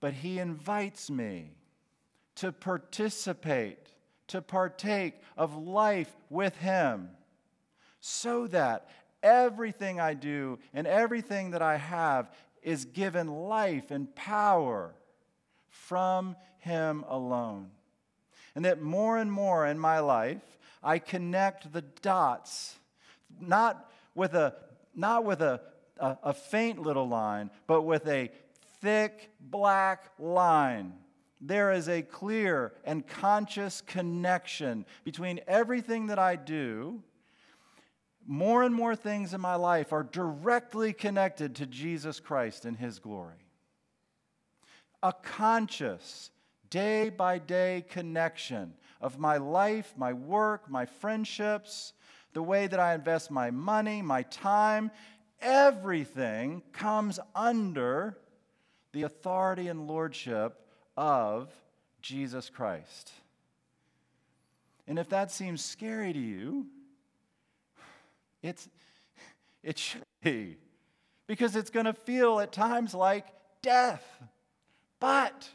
But 0.04 0.12
He 0.12 0.38
invites 0.38 1.10
me 1.10 1.52
to 2.34 2.52
participate, 2.52 3.88
to 4.26 4.42
partake 4.42 5.14
of 5.34 5.56
life 5.56 6.14
with 6.28 6.54
Him, 6.58 7.08
so 8.00 8.46
that 8.48 8.90
everything 9.22 10.00
I 10.00 10.12
do 10.12 10.58
and 10.74 10.86
everything 10.86 11.52
that 11.52 11.62
I 11.62 11.78
have 11.78 12.30
is 12.62 12.84
given 12.84 13.28
life 13.28 13.90
and 13.90 14.14
power 14.14 14.94
from 15.70 16.36
Him 16.58 17.06
alone. 17.08 17.70
And 18.54 18.66
that 18.66 18.82
more 18.82 19.16
and 19.16 19.32
more 19.32 19.66
in 19.66 19.78
my 19.78 20.00
life, 20.00 20.58
I 20.82 20.98
connect 20.98 21.72
the 21.72 21.80
dots, 21.80 22.76
not 23.40 23.90
with 24.14 24.34
a, 24.34 24.54
not 24.94 25.24
with 25.24 25.40
a, 25.40 25.62
a, 25.98 26.18
a 26.24 26.34
faint 26.34 26.82
little 26.82 27.08
line, 27.08 27.48
but 27.66 27.84
with 27.84 28.06
a 28.06 28.30
thick 28.84 29.30
black 29.40 30.10
line 30.18 30.92
there 31.46 31.72
is 31.72 31.90
a 31.90 32.00
clear 32.00 32.72
and 32.84 33.06
conscious 33.06 33.82
connection 33.82 34.86
between 35.04 35.40
everything 35.46 36.06
that 36.06 36.18
I 36.18 36.36
do. 36.36 37.02
More 38.26 38.62
and 38.62 38.74
more 38.74 38.96
things 38.96 39.34
in 39.34 39.42
my 39.42 39.56
life 39.56 39.92
are 39.92 40.04
directly 40.04 40.94
connected 40.94 41.54
to 41.56 41.66
Jesus 41.66 42.18
Christ 42.18 42.64
and 42.64 42.74
His 42.74 42.98
glory. 42.98 43.44
A 45.02 45.12
conscious, 45.12 46.30
day 46.70 47.10
by 47.10 47.38
day 47.38 47.84
connection 47.90 48.72
of 49.02 49.18
my 49.18 49.36
life, 49.36 49.92
my 49.98 50.14
work, 50.14 50.70
my 50.70 50.86
friendships, 50.86 51.92
the 52.32 52.42
way 52.42 52.66
that 52.66 52.80
I 52.80 52.94
invest 52.94 53.30
my 53.30 53.50
money, 53.50 54.00
my 54.00 54.22
time, 54.22 54.90
everything 55.42 56.62
comes 56.72 57.20
under 57.34 58.16
the 58.94 59.02
authority 59.02 59.68
and 59.68 59.88
lordship 59.88 60.56
of 60.96 61.50
Jesus 62.00 62.48
Christ. 62.48 63.10
And 64.86 64.98
if 64.98 65.08
that 65.08 65.32
seems 65.32 65.64
scary 65.64 66.12
to 66.12 66.18
you, 66.18 66.66
it's, 68.40 68.68
it 69.64 69.78
should 69.78 70.02
be, 70.22 70.58
because 71.26 71.56
it's 71.56 71.70
going 71.70 71.86
to 71.86 71.92
feel 71.92 72.38
at 72.38 72.52
times 72.52 72.94
like 72.94 73.26
death. 73.62 74.04
But 75.00 75.48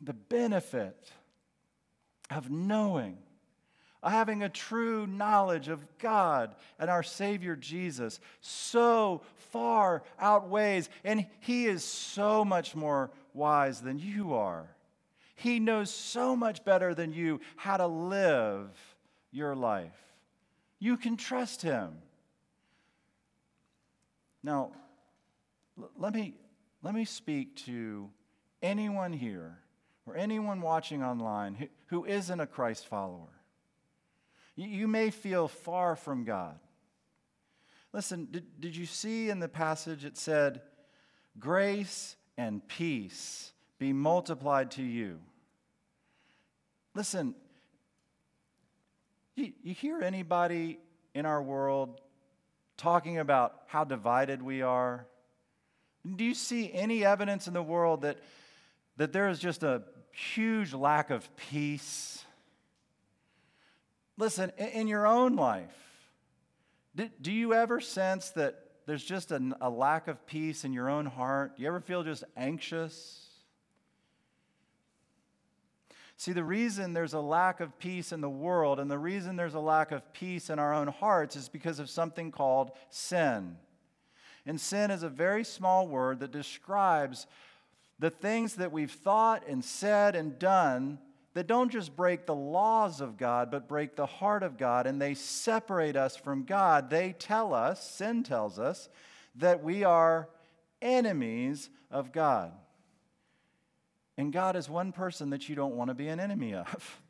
the 0.00 0.14
benefit 0.14 1.10
of 2.30 2.50
knowing 2.50 3.18
having 4.02 4.42
a 4.42 4.48
true 4.48 5.06
knowledge 5.06 5.68
of 5.68 5.84
God 5.98 6.54
and 6.78 6.90
our 6.90 7.02
Savior 7.02 7.56
Jesus 7.56 8.20
so 8.40 9.22
far 9.50 10.02
outweighs, 10.18 10.88
and 11.04 11.26
He 11.40 11.66
is 11.66 11.84
so 11.84 12.44
much 12.44 12.74
more 12.74 13.10
wise 13.34 13.80
than 13.80 13.98
you 13.98 14.34
are. 14.34 14.68
He 15.34 15.60
knows 15.60 15.90
so 15.90 16.34
much 16.34 16.64
better 16.64 16.94
than 16.94 17.12
you 17.12 17.40
how 17.56 17.76
to 17.76 17.86
live 17.86 18.70
your 19.30 19.54
life. 19.54 19.92
You 20.78 20.96
can 20.96 21.16
trust 21.16 21.62
Him. 21.62 21.98
Now, 24.42 24.72
let 25.98 26.14
me, 26.14 26.34
let 26.82 26.94
me 26.94 27.04
speak 27.04 27.56
to 27.66 28.08
anyone 28.62 29.12
here 29.12 29.58
or 30.06 30.16
anyone 30.16 30.60
watching 30.60 31.02
online 31.02 31.54
who, 31.54 31.66
who 31.86 32.04
isn't 32.04 32.40
a 32.40 32.46
Christ 32.46 32.86
follower. 32.86 33.35
You 34.56 34.88
may 34.88 35.10
feel 35.10 35.48
far 35.48 35.96
from 35.96 36.24
God. 36.24 36.58
Listen, 37.92 38.28
did, 38.30 38.60
did 38.60 38.76
you 38.76 38.86
see 38.86 39.28
in 39.28 39.38
the 39.38 39.48
passage 39.48 40.04
it 40.04 40.16
said, 40.16 40.62
Grace 41.38 42.16
and 42.38 42.66
peace 42.66 43.52
be 43.78 43.92
multiplied 43.92 44.70
to 44.72 44.82
you? 44.82 45.18
Listen, 46.94 47.34
you, 49.34 49.52
you 49.62 49.74
hear 49.74 50.00
anybody 50.00 50.78
in 51.14 51.26
our 51.26 51.42
world 51.42 52.00
talking 52.78 53.18
about 53.18 53.62
how 53.66 53.84
divided 53.84 54.42
we 54.42 54.62
are? 54.62 55.06
Do 56.14 56.24
you 56.24 56.34
see 56.34 56.72
any 56.72 57.04
evidence 57.04 57.46
in 57.46 57.52
the 57.52 57.62
world 57.62 58.02
that, 58.02 58.18
that 58.96 59.12
there 59.12 59.28
is 59.28 59.38
just 59.38 59.62
a 59.62 59.82
huge 60.12 60.72
lack 60.72 61.10
of 61.10 61.28
peace? 61.36 62.15
Listen, 64.18 64.50
in 64.58 64.88
your 64.88 65.06
own 65.06 65.36
life, 65.36 65.74
do 67.20 67.32
you 67.32 67.52
ever 67.52 67.80
sense 67.80 68.30
that 68.30 68.62
there's 68.86 69.04
just 69.04 69.32
a, 69.32 69.68
lack 69.68 70.08
of 70.08 70.26
peace 70.26 70.64
in 70.64 70.72
your 70.72 70.88
own 70.88 71.06
heart? 71.06 71.56
Do 71.56 71.62
you 71.62 71.68
ever 71.68 71.80
feel 71.80 72.02
just 72.02 72.24
anxious? 72.36 73.26
See, 76.16 76.32
the 76.32 76.44
reason 76.44 76.94
there's 76.94 77.12
a 77.12 77.20
lack 77.20 77.60
of 77.60 77.78
peace 77.78 78.12
in 78.12 78.22
the 78.22 78.30
world 78.30 78.80
and 78.80 78.90
the 78.90 78.98
reason 78.98 79.36
there's 79.36 79.54
a 79.54 79.60
lack 79.60 79.92
of 79.92 80.12
peace 80.14 80.48
in 80.48 80.58
our 80.58 80.72
own 80.72 80.88
hearts 80.88 81.36
is 81.36 81.48
because 81.48 81.78
of 81.78 81.90
something 81.90 82.30
called 82.30 82.70
sin. 82.88 83.56
And 84.46 84.58
sin 84.58 84.90
is 84.90 85.02
a 85.02 85.10
very 85.10 85.44
small 85.44 85.86
word 85.86 86.20
that 86.20 86.30
describes 86.30 87.26
the 87.98 88.10
things 88.10 88.54
that 88.54 88.72
we've 88.72 88.92
thought 88.92 89.46
and 89.46 89.62
said 89.62 90.14
and 90.14 90.38
done 90.38 90.98
that 91.36 91.46
don't 91.46 91.70
just 91.70 91.94
break 91.94 92.24
the 92.24 92.34
laws 92.34 93.02
of 93.02 93.18
God, 93.18 93.50
but 93.50 93.68
break 93.68 93.94
the 93.94 94.06
heart 94.06 94.42
of 94.42 94.56
God, 94.56 94.86
and 94.86 94.98
they 94.98 95.12
separate 95.12 95.94
us 95.94 96.16
from 96.16 96.44
God. 96.44 96.88
They 96.88 97.12
tell 97.12 97.52
us, 97.52 97.86
sin 97.86 98.22
tells 98.22 98.58
us, 98.58 98.88
that 99.34 99.62
we 99.62 99.84
are 99.84 100.30
enemies 100.80 101.68
of 101.90 102.10
God. 102.10 102.52
And 104.16 104.32
God 104.32 104.56
is 104.56 104.70
one 104.70 104.92
person 104.92 105.28
that 105.28 105.46
you 105.46 105.54
don't 105.54 105.76
want 105.76 105.88
to 105.88 105.94
be 105.94 106.08
an 106.08 106.20
enemy 106.20 106.54
of. 106.54 107.02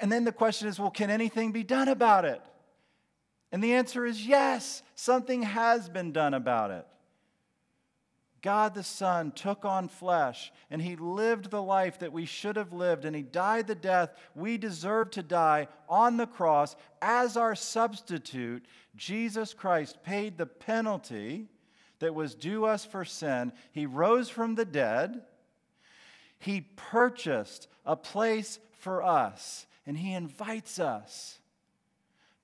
And 0.00 0.10
then 0.10 0.24
the 0.24 0.32
question 0.32 0.68
is 0.68 0.80
well, 0.80 0.90
can 0.90 1.10
anything 1.10 1.52
be 1.52 1.64
done 1.64 1.88
about 1.88 2.24
it? 2.24 2.40
And 3.52 3.62
the 3.62 3.74
answer 3.74 4.06
is 4.06 4.26
yes, 4.26 4.82
something 4.94 5.42
has 5.42 5.90
been 5.90 6.12
done 6.12 6.32
about 6.32 6.70
it. 6.70 6.86
God 8.42 8.74
the 8.74 8.82
Son 8.82 9.32
took 9.32 9.64
on 9.64 9.88
flesh 9.88 10.52
and 10.70 10.80
he 10.80 10.96
lived 10.96 11.50
the 11.50 11.62
life 11.62 11.98
that 11.98 12.12
we 12.12 12.24
should 12.24 12.56
have 12.56 12.72
lived 12.72 13.04
and 13.04 13.14
he 13.14 13.22
died 13.22 13.66
the 13.66 13.74
death 13.74 14.10
we 14.34 14.56
deserve 14.56 15.10
to 15.12 15.22
die 15.22 15.68
on 15.88 16.16
the 16.16 16.26
cross 16.26 16.76
as 17.02 17.36
our 17.36 17.54
substitute. 17.54 18.64
Jesus 18.96 19.52
Christ 19.52 20.02
paid 20.02 20.38
the 20.38 20.46
penalty 20.46 21.48
that 21.98 22.14
was 22.14 22.34
due 22.34 22.64
us 22.64 22.84
for 22.84 23.04
sin. 23.04 23.52
He 23.72 23.84
rose 23.84 24.28
from 24.28 24.54
the 24.54 24.64
dead. 24.64 25.20
He 26.38 26.62
purchased 26.76 27.68
a 27.84 27.96
place 27.96 28.58
for 28.78 29.02
us 29.02 29.66
and 29.86 29.98
he 29.98 30.14
invites 30.14 30.78
us 30.78 31.38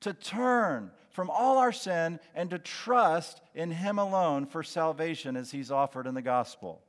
to 0.00 0.12
turn 0.12 0.90
from 1.16 1.30
all 1.30 1.56
our 1.56 1.72
sin 1.72 2.20
and 2.34 2.50
to 2.50 2.58
trust 2.58 3.40
in 3.54 3.70
Him 3.70 3.98
alone 3.98 4.44
for 4.44 4.62
salvation 4.62 5.34
as 5.34 5.50
He's 5.50 5.70
offered 5.70 6.06
in 6.06 6.12
the 6.12 6.20
gospel. 6.20 6.82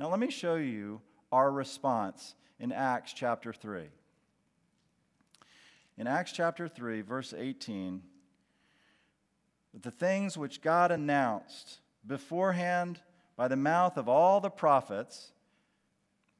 Now, 0.00 0.10
let 0.10 0.18
me 0.18 0.32
show 0.32 0.56
you 0.56 1.00
our 1.30 1.48
response 1.48 2.34
in 2.58 2.72
Acts 2.72 3.12
chapter 3.12 3.52
3. 3.52 3.84
In 5.96 6.08
Acts 6.08 6.32
chapter 6.32 6.66
3, 6.66 7.02
verse 7.02 7.32
18, 7.32 8.02
the 9.80 9.92
things 9.92 10.36
which 10.36 10.60
God 10.60 10.90
announced 10.90 11.78
beforehand 12.04 13.00
by 13.36 13.46
the 13.46 13.54
mouth 13.54 13.96
of 13.96 14.08
all 14.08 14.40
the 14.40 14.50
prophets 14.50 15.30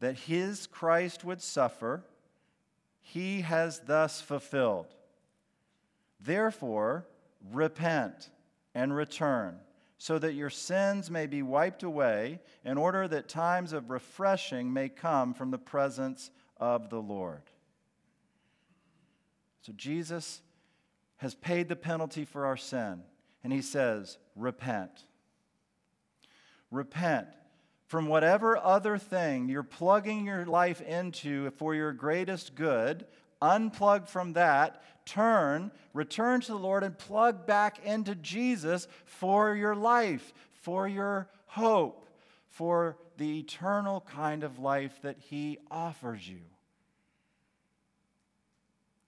that 0.00 0.18
his 0.18 0.66
Christ 0.66 1.24
would 1.24 1.40
suffer, 1.40 2.02
he 3.00 3.42
has 3.42 3.78
thus 3.86 4.20
fulfilled. 4.20 4.88
Therefore, 6.20 7.06
repent 7.50 8.30
and 8.74 8.94
return, 8.94 9.58
so 9.98 10.18
that 10.18 10.34
your 10.34 10.50
sins 10.50 11.10
may 11.10 11.26
be 11.26 11.42
wiped 11.42 11.82
away, 11.82 12.40
in 12.64 12.78
order 12.78 13.08
that 13.08 13.28
times 13.28 13.72
of 13.72 13.90
refreshing 13.90 14.72
may 14.72 14.88
come 14.88 15.34
from 15.34 15.50
the 15.50 15.58
presence 15.58 16.30
of 16.58 16.90
the 16.90 17.00
Lord. 17.00 17.42
So, 19.62 19.72
Jesus 19.76 20.42
has 21.18 21.34
paid 21.34 21.68
the 21.68 21.76
penalty 21.76 22.24
for 22.24 22.46
our 22.46 22.56
sin, 22.56 23.02
and 23.44 23.52
he 23.52 23.62
says, 23.62 24.18
Repent. 24.34 25.04
Repent 26.70 27.28
from 27.86 28.06
whatever 28.06 28.56
other 28.56 28.96
thing 28.96 29.48
you're 29.48 29.62
plugging 29.62 30.24
your 30.24 30.46
life 30.46 30.80
into 30.80 31.50
for 31.50 31.74
your 31.74 31.92
greatest 31.92 32.54
good. 32.54 33.06
Unplug 33.42 34.08
from 34.08 34.34
that, 34.34 34.82
turn, 35.04 35.72
return 35.92 36.40
to 36.42 36.52
the 36.52 36.58
Lord, 36.58 36.84
and 36.84 36.96
plug 36.96 37.44
back 37.44 37.84
into 37.84 38.14
Jesus 38.14 38.86
for 39.04 39.56
your 39.56 39.74
life, 39.74 40.32
for 40.52 40.86
your 40.86 41.28
hope, 41.46 42.08
for 42.46 42.96
the 43.18 43.40
eternal 43.40 44.00
kind 44.02 44.44
of 44.44 44.60
life 44.60 45.00
that 45.02 45.16
He 45.18 45.58
offers 45.72 46.26
you. 46.26 46.40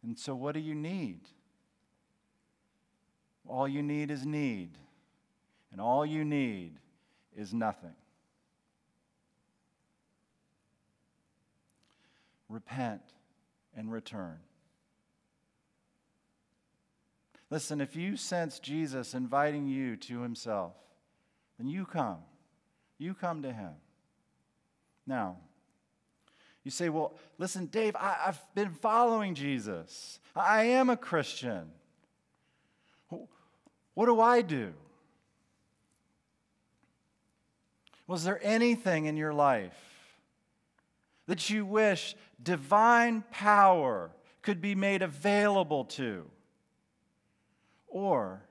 And 0.02 0.18
so, 0.18 0.34
what 0.34 0.54
do 0.54 0.60
you 0.60 0.74
need? 0.74 1.20
All 3.48 3.68
you 3.68 3.82
need 3.82 4.10
is 4.10 4.26
need, 4.26 4.70
and 5.70 5.80
all 5.80 6.04
you 6.04 6.24
need 6.24 6.72
is 7.36 7.54
nothing. 7.54 7.94
Repent 12.48 13.00
and 13.76 13.90
return. 13.90 14.38
Listen, 17.50 17.80
if 17.80 17.94
you 17.94 18.16
sense 18.16 18.58
Jesus 18.58 19.14
inviting 19.14 19.66
you 19.68 19.96
to 19.96 20.22
himself, 20.22 20.72
then 21.58 21.68
you 21.68 21.84
come. 21.84 22.18
You 22.98 23.14
come 23.14 23.42
to 23.42 23.52
him. 23.52 23.72
Now, 25.06 25.37
you 26.64 26.70
say, 26.70 26.88
well, 26.88 27.14
listen, 27.38 27.66
Dave, 27.66 27.94
I, 27.94 28.16
have 28.24 28.42
been 28.54 28.70
following 28.70 29.34
Jesus. 29.34 30.18
I 30.34 30.64
am 30.64 30.88
a 30.88 30.96
Christian. 30.96 31.70
What 33.94 34.06
do 34.06 34.20
I 34.20 34.42
do? 34.42 34.72
Was 38.06 38.24
there 38.24 38.40
anything 38.42 39.06
in 39.06 39.16
your 39.16 39.32
life 39.32 39.76
that 41.26 41.48
you 41.48 41.64
wish 41.64 42.16
divine 42.44 43.24
power 43.30 44.11
could 44.42 44.61
be 44.61 44.74
made 44.74 45.02
available 45.02 45.85
to? 45.85 46.30
Or 47.88 48.42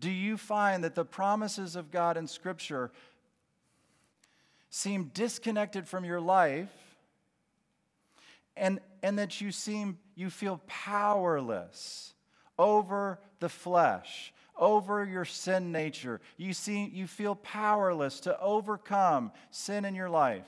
do 0.00 0.10
you 0.10 0.36
find 0.36 0.84
that 0.84 0.94
the 0.94 1.04
promises 1.04 1.76
of 1.76 1.90
God 1.90 2.16
in 2.16 2.26
Scripture 2.26 2.92
seem 4.70 5.10
disconnected 5.14 5.88
from 5.88 6.04
your 6.04 6.20
life 6.20 6.72
and, 8.56 8.80
and 9.02 9.18
that 9.18 9.40
you 9.40 9.50
seem 9.50 9.98
you 10.14 10.30
feel 10.30 10.60
powerless 10.66 12.14
over 12.58 13.18
the 13.40 13.48
flesh 13.48 14.32
over 14.56 15.04
your 15.04 15.24
sin 15.24 15.72
nature. 15.72 16.20
You, 16.36 16.52
see, 16.52 16.84
you 16.84 17.06
feel 17.06 17.34
powerless 17.34 18.20
to 18.20 18.38
overcome 18.40 19.32
sin 19.50 19.84
in 19.84 19.94
your 19.94 20.10
life. 20.10 20.46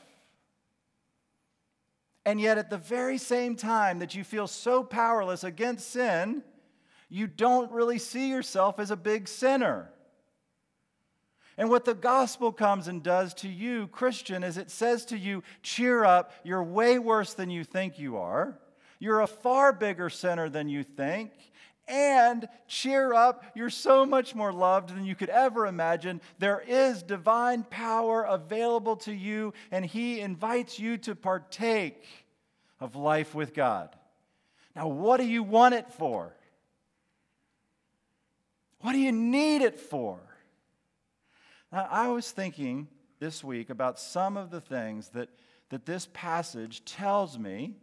And 2.26 2.40
yet, 2.40 2.58
at 2.58 2.70
the 2.70 2.76
very 2.76 3.18
same 3.18 3.54
time 3.54 4.00
that 4.00 4.16
you 4.16 4.24
feel 4.24 4.48
so 4.48 4.82
powerless 4.82 5.44
against 5.44 5.88
sin, 5.90 6.42
you 7.08 7.28
don't 7.28 7.70
really 7.70 7.98
see 7.98 8.28
yourself 8.28 8.80
as 8.80 8.90
a 8.90 8.96
big 8.96 9.28
sinner. 9.28 9.90
And 11.56 11.70
what 11.70 11.84
the 11.84 11.94
gospel 11.94 12.50
comes 12.50 12.88
and 12.88 13.00
does 13.00 13.32
to 13.34 13.48
you, 13.48 13.86
Christian, 13.86 14.42
is 14.42 14.58
it 14.58 14.72
says 14.72 15.04
to 15.06 15.16
you, 15.16 15.44
cheer 15.62 16.04
up, 16.04 16.32
you're 16.42 16.64
way 16.64 16.98
worse 16.98 17.32
than 17.32 17.48
you 17.48 17.62
think 17.62 17.96
you 17.96 18.16
are. 18.18 18.58
You're 18.98 19.20
a 19.20 19.28
far 19.28 19.72
bigger 19.72 20.10
sinner 20.10 20.48
than 20.48 20.68
you 20.68 20.82
think 20.82 21.30
and 21.88 22.48
cheer 22.66 23.14
up. 23.14 23.44
You're 23.54 23.70
so 23.70 24.04
much 24.04 24.34
more 24.34 24.52
loved 24.52 24.90
than 24.90 25.04
you 25.04 25.14
could 25.14 25.28
ever 25.28 25.66
imagine. 25.66 26.20
There 26.38 26.62
is 26.66 27.02
divine 27.02 27.64
power 27.64 28.24
available 28.24 28.96
to 28.96 29.12
you, 29.12 29.54
and 29.70 29.84
He 29.84 30.20
invites 30.20 30.78
you 30.78 30.96
to 30.98 31.14
partake 31.14 32.04
of 32.80 32.96
life 32.96 33.34
with 33.34 33.54
God. 33.54 33.94
Now, 34.74 34.88
what 34.88 35.18
do 35.18 35.24
you 35.24 35.42
want 35.42 35.74
it 35.74 35.90
for? 35.90 36.36
What 38.80 38.92
do 38.92 38.98
you 38.98 39.12
need 39.12 39.62
it 39.62 39.80
for? 39.80 40.20
Now, 41.72 41.88
I 41.90 42.08
was 42.08 42.30
thinking 42.30 42.88
this 43.18 43.42
week 43.42 43.70
about 43.70 43.98
some 43.98 44.36
of 44.36 44.50
the 44.50 44.60
things 44.60 45.08
that, 45.10 45.28
that 45.70 45.86
this 45.86 46.08
passage 46.12 46.84
tells 46.84 47.38
me 47.38 47.74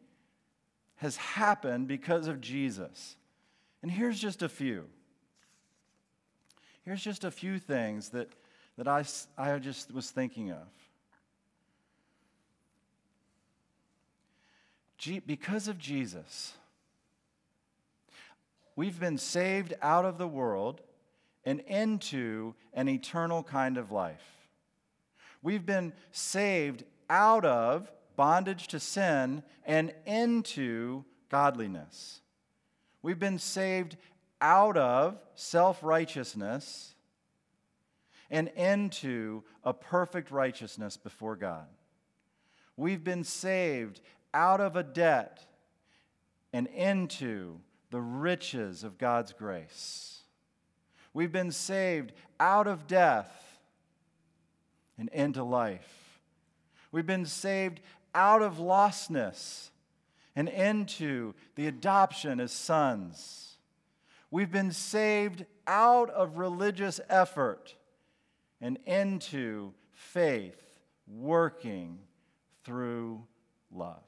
has 0.97 1.17
happened 1.17 1.87
because 1.87 2.27
of 2.27 2.39
Jesus. 2.39 3.17
And 3.83 3.91
here's 3.91 4.19
just 4.19 4.41
a 4.41 4.49
few. 4.49 4.85
Here's 6.83 7.03
just 7.03 7.23
a 7.23 7.31
few 7.31 7.59
things 7.59 8.09
that, 8.09 8.29
that 8.77 8.87
I, 8.87 9.03
I 9.37 9.59
just 9.59 9.93
was 9.93 10.09
thinking 10.09 10.51
of. 10.51 10.67
because 15.27 15.67
of 15.67 15.77
Jesus, 15.77 16.53
we've 18.77 18.97
been 19.01 19.17
saved 19.17 19.73
out 19.81 20.05
of 20.05 20.17
the 20.17 20.29
world 20.29 20.79
and 21.43 21.59
into 21.61 22.55
an 22.73 22.87
eternal 22.87 23.43
kind 23.43 23.77
of 23.77 23.91
life. 23.91 24.23
We've 25.41 25.65
been 25.65 25.91
saved 26.13 26.85
out 27.09 27.43
of 27.43 27.91
bondage 28.15 28.69
to 28.69 28.79
sin 28.79 29.43
and 29.65 29.93
into 30.05 31.03
godliness. 31.29 32.21
We've 33.03 33.19
been 33.19 33.37
saved 33.37 33.97
out 34.41 34.77
of 34.77 35.19
self 35.35 35.83
righteousness 35.83 36.95
and 38.31 38.47
into 38.55 39.43
a 39.63 39.73
perfect 39.73 40.31
righteousness 40.31 40.97
before 40.97 41.35
God. 41.35 41.67
We've 42.75 43.03
been 43.03 43.23
saved 43.23 44.01
out 44.33 44.59
of 44.59 44.75
a 44.75 44.81
debt 44.81 45.45
and 46.51 46.65
into 46.67 47.59
the 47.91 48.01
riches 48.01 48.83
of 48.83 48.97
God's 48.97 49.33
grace. 49.33 50.21
We've 51.13 51.31
been 51.31 51.51
saved 51.51 52.13
out 52.39 52.65
of 52.65 52.87
death 52.87 53.59
and 54.97 55.09
into 55.09 55.43
life. 55.43 56.19
We've 56.91 57.05
been 57.05 57.25
saved 57.25 57.81
out 58.15 58.41
of 58.41 58.57
lostness 58.57 59.69
and 60.35 60.49
into 60.49 61.33
the 61.55 61.67
adoption 61.67 62.39
as 62.39 62.51
sons. 62.51 63.57
We've 64.31 64.51
been 64.51 64.71
saved 64.71 65.45
out 65.67 66.09
of 66.09 66.37
religious 66.37 66.99
effort 67.09 67.75
and 68.59 68.79
into 68.85 69.73
faith 69.91 70.61
working 71.07 71.99
through 72.63 73.23
love. 73.71 74.03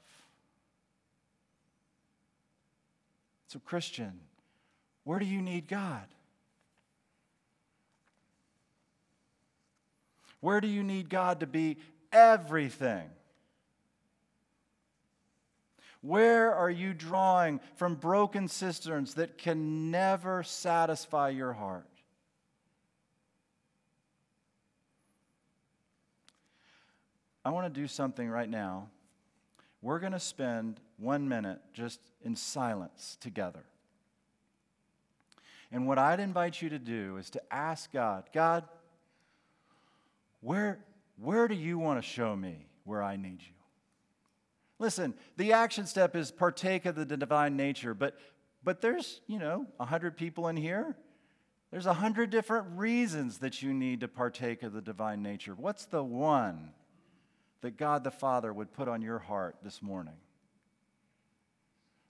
So, 3.48 3.60
Christian, 3.60 4.20
where 5.04 5.20
do 5.20 5.26
you 5.26 5.42
need 5.42 5.68
God? 5.68 6.08
Where 10.42 10.62
do 10.62 10.68
you 10.68 10.84
need 10.84 11.10
God 11.10 11.40
to 11.40 11.48
be 11.48 11.78
everything? 12.12 13.10
Where 16.06 16.54
are 16.54 16.70
you 16.70 16.94
drawing 16.94 17.60
from 17.78 17.96
broken 17.96 18.48
cisterns 18.48 19.16
that 19.16 19.40
can 19.40 19.90
never 19.90 20.44
satisfy 20.44 21.30
your 21.30 21.52
heart? 21.52 21.90
I 27.44 27.50
want 27.50 27.74
to 27.74 27.82
do 27.82 27.88
something 27.88 28.30
right 28.30 28.48
now. 28.48 28.90
We're 29.82 29.98
going 29.98 30.12
to 30.12 30.20
spend 30.20 30.80
one 30.98 31.28
minute 31.28 31.60
just 31.74 32.00
in 32.24 32.36
silence 32.36 33.18
together. 33.20 33.64
And 35.72 35.88
what 35.88 35.98
I'd 35.98 36.20
invite 36.20 36.62
you 36.62 36.70
to 36.70 36.80
do 36.80 37.18
is 37.18 37.32
to 37.32 37.42
ask 37.52 37.92
God, 37.92 38.26
God, 38.32 38.64
where, 40.42 40.78
where 41.18 41.48
do 41.48 41.56
you 41.56 41.80
want 41.80 42.00
to 42.00 42.08
show 42.08 42.36
me 42.36 42.68
where 42.84 43.02
I 43.02 43.16
need 43.16 43.42
you? 43.42 43.55
Listen, 44.78 45.14
the 45.38 45.54
action 45.54 45.86
step 45.86 46.16
is 46.16 46.32
partake 46.32 46.86
of 46.86 46.96
the 46.96 47.06
divine 47.06 47.56
nature, 47.56 47.94
but, 47.94 48.18
but 48.64 48.82
there's, 48.82 49.22
you 49.28 49.40
know, 49.40 49.66
100 49.78 50.18
people 50.18 50.48
in 50.48 50.58
here. 50.58 50.98
There's 51.72 51.86
100 51.86 52.30
different 52.30 52.68
reasons 52.78 53.40
that 53.40 53.62
you 53.62 53.74
need 53.74 54.02
to 54.02 54.08
partake 54.08 54.64
of 54.64 54.74
the 54.74 54.82
divine 54.82 55.22
nature. 55.22 55.54
What's 55.56 55.86
the 55.86 56.04
one 56.04 56.72
that 57.62 57.78
God 57.78 58.04
the 58.04 58.12
Father 58.12 58.54
would 58.54 58.74
put 58.74 58.88
on 58.88 59.02
your 59.02 59.20
heart 59.20 59.58
this 59.64 59.82
morning? 59.82 60.16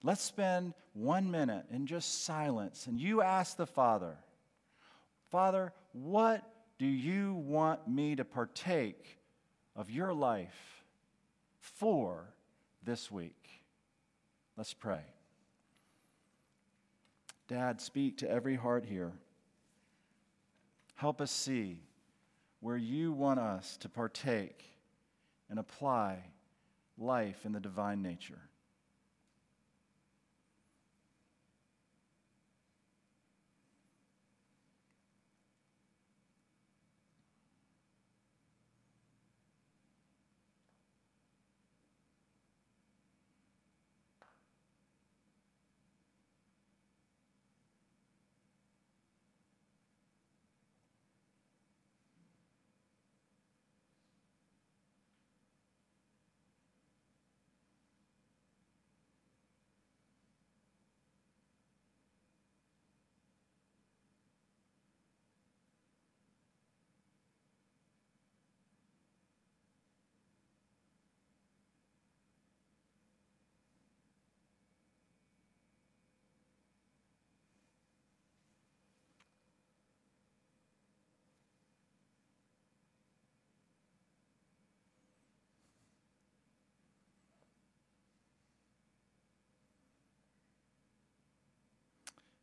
Let's 0.03 0.21
spend 0.21 0.73
one 0.93 1.31
minute 1.31 1.65
in 1.71 1.87
just 1.87 2.25
silence 2.25 2.85
and 2.87 2.99
you 2.99 3.21
ask 3.21 3.57
the 3.57 3.65
Father, 3.65 4.17
Father, 5.31 5.73
what 5.93 6.47
do 6.77 6.85
you 6.85 7.33
want 7.33 7.87
me 7.87 8.15
to 8.15 8.25
partake 8.25 9.17
of 9.75 9.89
your 9.89 10.13
life 10.13 10.83
for 11.59 12.34
this 12.85 13.11
week? 13.11 13.61
Let's 14.57 14.73
pray. 14.73 15.01
Dad, 17.47 17.81
speak 17.81 18.17
to 18.19 18.29
every 18.29 18.55
heart 18.55 18.85
here. 18.85 19.11
Help 20.95 21.19
us 21.19 21.31
see 21.31 21.81
where 22.61 22.77
you 22.77 23.11
want 23.11 23.39
us 23.39 23.77
to 23.77 23.89
partake 23.89 24.63
and 25.49 25.59
apply 25.59 26.23
life 26.97 27.45
in 27.45 27.51
the 27.51 27.59
divine 27.59 28.01
nature. 28.01 28.39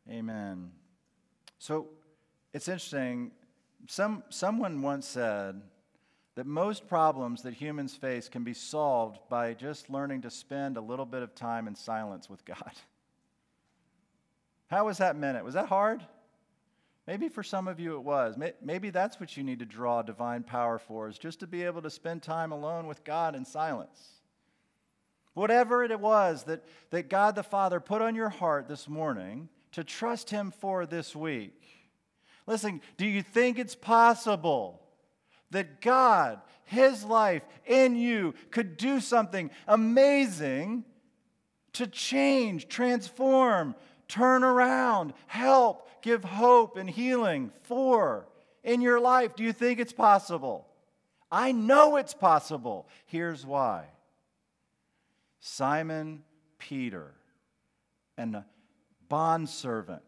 Amen. 0.09 0.71
So 1.59 1.87
it's 2.53 2.67
interesting. 2.67 3.31
Some, 3.87 4.23
someone 4.29 4.81
once 4.81 5.07
said 5.07 5.61
that 6.35 6.45
most 6.45 6.87
problems 6.87 7.43
that 7.43 7.53
humans 7.53 7.95
face 7.95 8.27
can 8.27 8.43
be 8.43 8.53
solved 8.53 9.19
by 9.29 9.53
just 9.53 9.89
learning 9.89 10.21
to 10.21 10.29
spend 10.29 10.77
a 10.77 10.81
little 10.81 11.05
bit 11.05 11.21
of 11.21 11.35
time 11.35 11.67
in 11.67 11.75
silence 11.75 12.29
with 12.29 12.43
God. 12.43 12.73
How 14.67 14.85
was 14.85 14.97
that 14.97 15.15
meant? 15.15 15.43
Was 15.43 15.53
that 15.53 15.67
hard? 15.67 16.03
Maybe 17.05 17.27
for 17.27 17.43
some 17.43 17.67
of 17.67 17.79
you 17.79 17.95
it 17.95 18.03
was. 18.03 18.37
Maybe 18.61 18.89
that's 18.89 19.19
what 19.19 19.35
you 19.35 19.43
need 19.43 19.59
to 19.59 19.65
draw 19.65 20.01
divine 20.01 20.43
power 20.43 20.79
for, 20.79 21.09
is 21.09 21.17
just 21.17 21.41
to 21.41 21.47
be 21.47 21.63
able 21.63 21.81
to 21.81 21.89
spend 21.89 22.23
time 22.23 22.51
alone 22.51 22.87
with 22.87 23.03
God 23.03 23.35
in 23.35 23.43
silence. 23.43 24.21
Whatever 25.33 25.83
it 25.83 25.99
was 25.99 26.43
that, 26.43 26.63
that 26.91 27.09
God 27.09 27.35
the 27.35 27.43
Father 27.43 27.79
put 27.79 28.01
on 28.01 28.15
your 28.15 28.29
heart 28.29 28.67
this 28.67 28.87
morning, 28.87 29.49
to 29.73 29.83
trust 29.83 30.29
Him 30.29 30.51
for 30.51 30.85
this 30.85 31.15
week. 31.15 31.61
Listen, 32.47 32.81
do 32.97 33.05
you 33.05 33.21
think 33.21 33.59
it's 33.59 33.75
possible 33.75 34.81
that 35.51 35.81
God, 35.81 36.41
His 36.65 37.03
life 37.03 37.43
in 37.65 37.95
you, 37.95 38.33
could 38.51 38.77
do 38.77 38.99
something 38.99 39.51
amazing 39.67 40.83
to 41.73 41.87
change, 41.87 42.67
transform, 42.67 43.75
turn 44.07 44.43
around, 44.43 45.13
help, 45.27 45.89
give 46.01 46.23
hope 46.23 46.77
and 46.77 46.89
healing 46.89 47.51
for 47.63 48.27
in 48.63 48.81
your 48.81 48.99
life? 48.99 49.35
Do 49.35 49.43
you 49.43 49.53
think 49.53 49.79
it's 49.79 49.93
possible? 49.93 50.67
I 51.31 51.51
know 51.51 51.95
it's 51.95 52.13
possible. 52.13 52.87
Here's 53.05 53.45
why 53.45 53.85
Simon 55.39 56.23
Peter 56.59 57.11
and 58.17 58.43
bondservant 59.13 60.01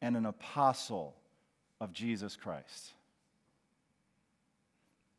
and 0.00 0.16
an 0.16 0.26
apostle 0.26 1.16
of 1.80 1.92
Jesus 1.92 2.36
Christ. 2.36 2.92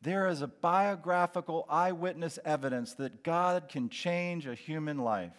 There 0.00 0.26
is 0.26 0.40
a 0.40 0.46
biographical 0.46 1.66
eyewitness 1.68 2.38
evidence 2.46 2.94
that 2.94 3.22
God 3.22 3.68
can 3.68 3.90
change 3.90 4.46
a 4.46 4.54
human 4.54 4.96
life 4.96 5.36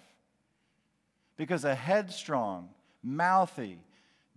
because 1.37 1.65
a 1.65 1.73
headstrong, 1.73 2.69
mouthy, 3.01 3.79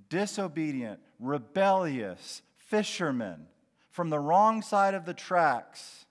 disobedient, 0.08 0.98
rebellious 1.18 2.40
fisherman 2.56 3.46
from 3.90 4.08
the 4.08 4.20
wrong 4.20 4.62
side 4.62 4.94
of 4.94 5.04
the 5.04 5.12
tracks 5.12 6.06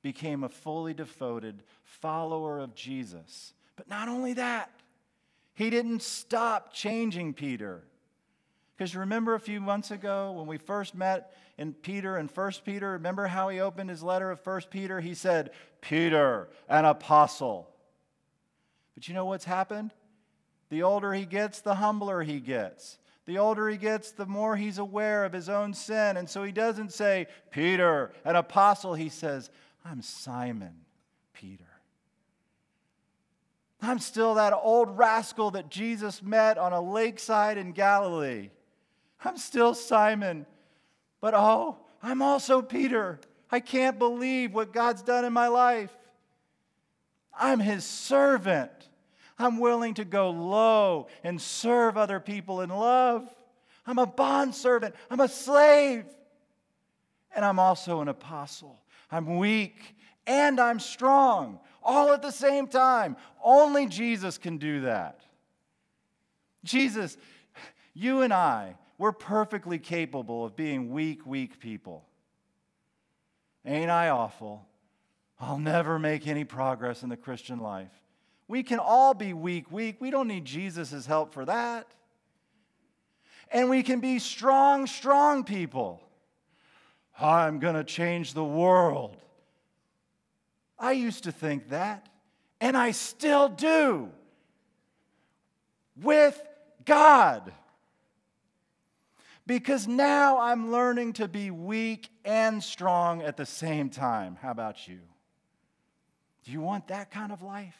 became 0.00 0.44
a 0.44 0.48
fully 0.48 0.94
devoted 0.94 1.64
follower 1.82 2.60
of 2.60 2.76
Jesus. 2.76 3.52
But 3.74 3.88
not 3.88 4.06
only 4.06 4.34
that, 4.34 4.70
he 5.54 5.70
didn't 5.70 6.02
stop 6.02 6.72
changing 6.72 7.34
Peter. 7.34 7.84
Because 8.76 8.96
remember 8.96 9.34
a 9.34 9.40
few 9.40 9.60
months 9.60 9.90
ago 9.90 10.32
when 10.32 10.46
we 10.46 10.58
first 10.58 10.94
met 10.94 11.34
in 11.58 11.72
Peter 11.74 12.16
and 12.16 12.30
First 12.30 12.64
Peter, 12.64 12.92
remember 12.92 13.26
how 13.26 13.48
he 13.48 13.60
opened 13.60 13.90
his 13.90 14.02
letter 14.02 14.30
of 14.30 14.40
First 14.40 14.70
Peter? 14.70 15.00
He 15.00 15.14
said, 15.14 15.50
Peter, 15.80 16.48
an 16.68 16.84
apostle. 16.84 17.68
But 18.94 19.08
you 19.08 19.14
know 19.14 19.26
what's 19.26 19.44
happened? 19.44 19.92
The 20.70 20.82
older 20.82 21.12
he 21.12 21.26
gets, 21.26 21.60
the 21.60 21.74
humbler 21.74 22.22
he 22.22 22.40
gets. 22.40 22.98
The 23.26 23.38
older 23.38 23.68
he 23.68 23.76
gets, 23.76 24.10
the 24.10 24.26
more 24.26 24.56
he's 24.56 24.78
aware 24.78 25.24
of 25.24 25.32
his 25.32 25.48
own 25.48 25.74
sin. 25.74 26.16
And 26.16 26.28
so 26.28 26.42
he 26.42 26.50
doesn't 26.50 26.92
say, 26.92 27.26
Peter, 27.50 28.12
an 28.24 28.36
apostle. 28.36 28.94
He 28.94 29.10
says, 29.10 29.50
I'm 29.84 30.02
Simon, 30.02 30.74
Peter. 31.34 31.71
I'm 33.82 33.98
still 33.98 34.34
that 34.34 34.52
old 34.52 34.96
rascal 34.96 35.50
that 35.52 35.68
Jesus 35.68 36.22
met 36.22 36.56
on 36.56 36.72
a 36.72 36.80
lakeside 36.80 37.58
in 37.58 37.72
Galilee. 37.72 38.50
I'm 39.24 39.36
still 39.36 39.74
Simon. 39.74 40.46
But 41.20 41.34
oh, 41.34 41.78
I'm 42.00 42.22
also 42.22 42.62
Peter. 42.62 43.18
I 43.50 43.58
can't 43.58 43.98
believe 43.98 44.54
what 44.54 44.72
God's 44.72 45.02
done 45.02 45.24
in 45.24 45.32
my 45.32 45.48
life. 45.48 45.90
I'm 47.38 47.58
his 47.58 47.84
servant. 47.84 48.70
I'm 49.36 49.58
willing 49.58 49.94
to 49.94 50.04
go 50.04 50.30
low 50.30 51.08
and 51.24 51.40
serve 51.40 51.96
other 51.96 52.20
people 52.20 52.60
in 52.60 52.70
love. 52.70 53.28
I'm 53.84 53.98
a 53.98 54.06
bondservant. 54.06 54.94
I'm 55.10 55.20
a 55.20 55.28
slave. 55.28 56.04
And 57.34 57.44
I'm 57.44 57.58
also 57.58 58.00
an 58.00 58.08
apostle. 58.08 58.80
I'm 59.10 59.38
weak 59.38 59.96
and 60.26 60.60
I'm 60.60 60.78
strong 60.78 61.58
all 61.84 62.12
at 62.12 62.22
the 62.22 62.30
same 62.30 62.66
time. 62.66 63.16
Only 63.42 63.86
Jesus 63.86 64.38
can 64.38 64.58
do 64.58 64.82
that. 64.82 65.20
Jesus, 66.64 67.16
you 67.94 68.22
and 68.22 68.32
I, 68.32 68.76
we're 68.98 69.12
perfectly 69.12 69.78
capable 69.78 70.44
of 70.44 70.56
being 70.56 70.90
weak, 70.90 71.26
weak 71.26 71.58
people. 71.58 72.04
Ain't 73.64 73.90
I 73.90 74.08
awful? 74.10 74.66
I'll 75.40 75.58
never 75.58 75.98
make 75.98 76.26
any 76.26 76.44
progress 76.44 77.02
in 77.02 77.08
the 77.08 77.16
Christian 77.16 77.58
life. 77.58 77.90
We 78.46 78.62
can 78.62 78.78
all 78.78 79.14
be 79.14 79.32
weak, 79.32 79.70
weak. 79.72 80.00
We 80.00 80.10
don't 80.10 80.28
need 80.28 80.44
Jesus' 80.44 81.06
help 81.06 81.32
for 81.32 81.44
that. 81.44 81.86
And 83.50 83.68
we 83.68 83.82
can 83.82 84.00
be 84.00 84.18
strong, 84.18 84.86
strong 84.86 85.44
people. 85.44 86.00
I'm 87.20 87.58
going 87.58 87.74
to 87.74 87.84
change 87.84 88.34
the 88.34 88.44
world. 88.44 89.16
I 90.82 90.92
used 90.92 91.24
to 91.24 91.32
think 91.32 91.68
that, 91.68 92.08
and 92.60 92.76
I 92.76 92.90
still 92.90 93.48
do. 93.48 94.10
With 95.96 96.42
God. 96.84 97.52
Because 99.46 99.86
now 99.86 100.40
I'm 100.40 100.72
learning 100.72 101.14
to 101.14 101.28
be 101.28 101.52
weak 101.52 102.08
and 102.24 102.60
strong 102.62 103.22
at 103.22 103.36
the 103.36 103.46
same 103.46 103.90
time. 103.90 104.36
How 104.42 104.50
about 104.50 104.88
you? 104.88 104.98
Do 106.44 106.50
you 106.50 106.60
want 106.60 106.88
that 106.88 107.12
kind 107.12 107.30
of 107.30 107.42
life? 107.42 107.76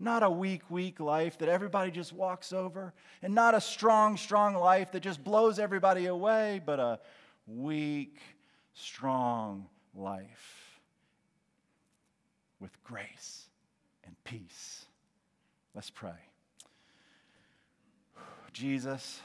Not 0.00 0.24
a 0.24 0.30
weak, 0.30 0.62
weak 0.68 0.98
life 0.98 1.38
that 1.38 1.48
everybody 1.48 1.92
just 1.92 2.12
walks 2.12 2.52
over, 2.52 2.92
and 3.22 3.32
not 3.32 3.54
a 3.54 3.60
strong, 3.60 4.16
strong 4.16 4.54
life 4.54 4.90
that 4.90 5.00
just 5.00 5.22
blows 5.22 5.60
everybody 5.60 6.06
away, 6.06 6.60
but 6.66 6.80
a 6.80 6.98
weak, 7.46 8.18
strong 8.74 9.66
life 9.94 10.61
with 12.62 12.82
grace 12.84 13.46
and 14.06 14.14
peace. 14.22 14.86
Let's 15.74 15.90
pray. 15.90 16.12
Jesus, 18.52 19.20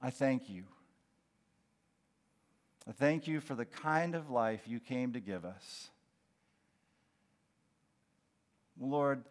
I 0.00 0.10
thank 0.10 0.48
you. 0.48 0.64
I 2.88 2.92
thank 2.92 3.28
you 3.28 3.40
for 3.40 3.54
the 3.54 3.66
kind 3.66 4.14
of 4.14 4.30
life 4.30 4.62
you 4.66 4.80
came 4.80 5.12
to 5.12 5.20
give 5.20 5.44
us. 5.44 5.90
Lord, 8.80 9.24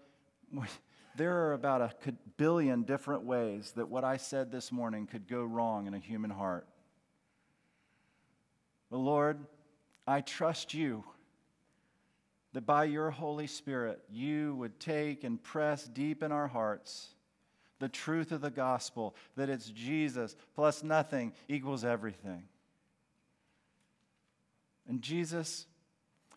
there 1.16 1.36
are 1.38 1.54
about 1.54 1.82
a 1.82 1.92
billion 2.38 2.84
different 2.84 3.24
ways 3.24 3.74
that 3.76 3.90
what 3.90 4.04
I 4.04 4.18
said 4.18 4.52
this 4.52 4.72
morning 4.72 5.08
could 5.08 5.28
go 5.28 5.44
wrong 5.44 5.88
in 5.88 5.96
a 5.96 6.00
human 6.00 6.30
heart. 6.30 6.68
But 8.92 8.98
Lord, 8.98 9.40
I 10.10 10.22
trust 10.22 10.74
you 10.74 11.04
that 12.54 12.66
by 12.66 12.86
your 12.86 13.12
Holy 13.12 13.46
Spirit, 13.46 14.02
you 14.10 14.56
would 14.56 14.80
take 14.80 15.24
and 15.24 15.42
press 15.42 15.84
deep 15.86 16.24
in 16.24 16.32
our 16.32 16.48
hearts 16.48 17.10
the 17.78 17.90
truth 17.90 18.32
of 18.32 18.42
the 18.42 18.50
gospel 18.50 19.16
that 19.36 19.50
it's 19.50 19.70
Jesus 19.70 20.36
plus 20.56 20.82
nothing 20.82 21.32
equals 21.48 21.86
everything. 21.86 22.46
And 24.88 25.00
Jesus, 25.04 25.68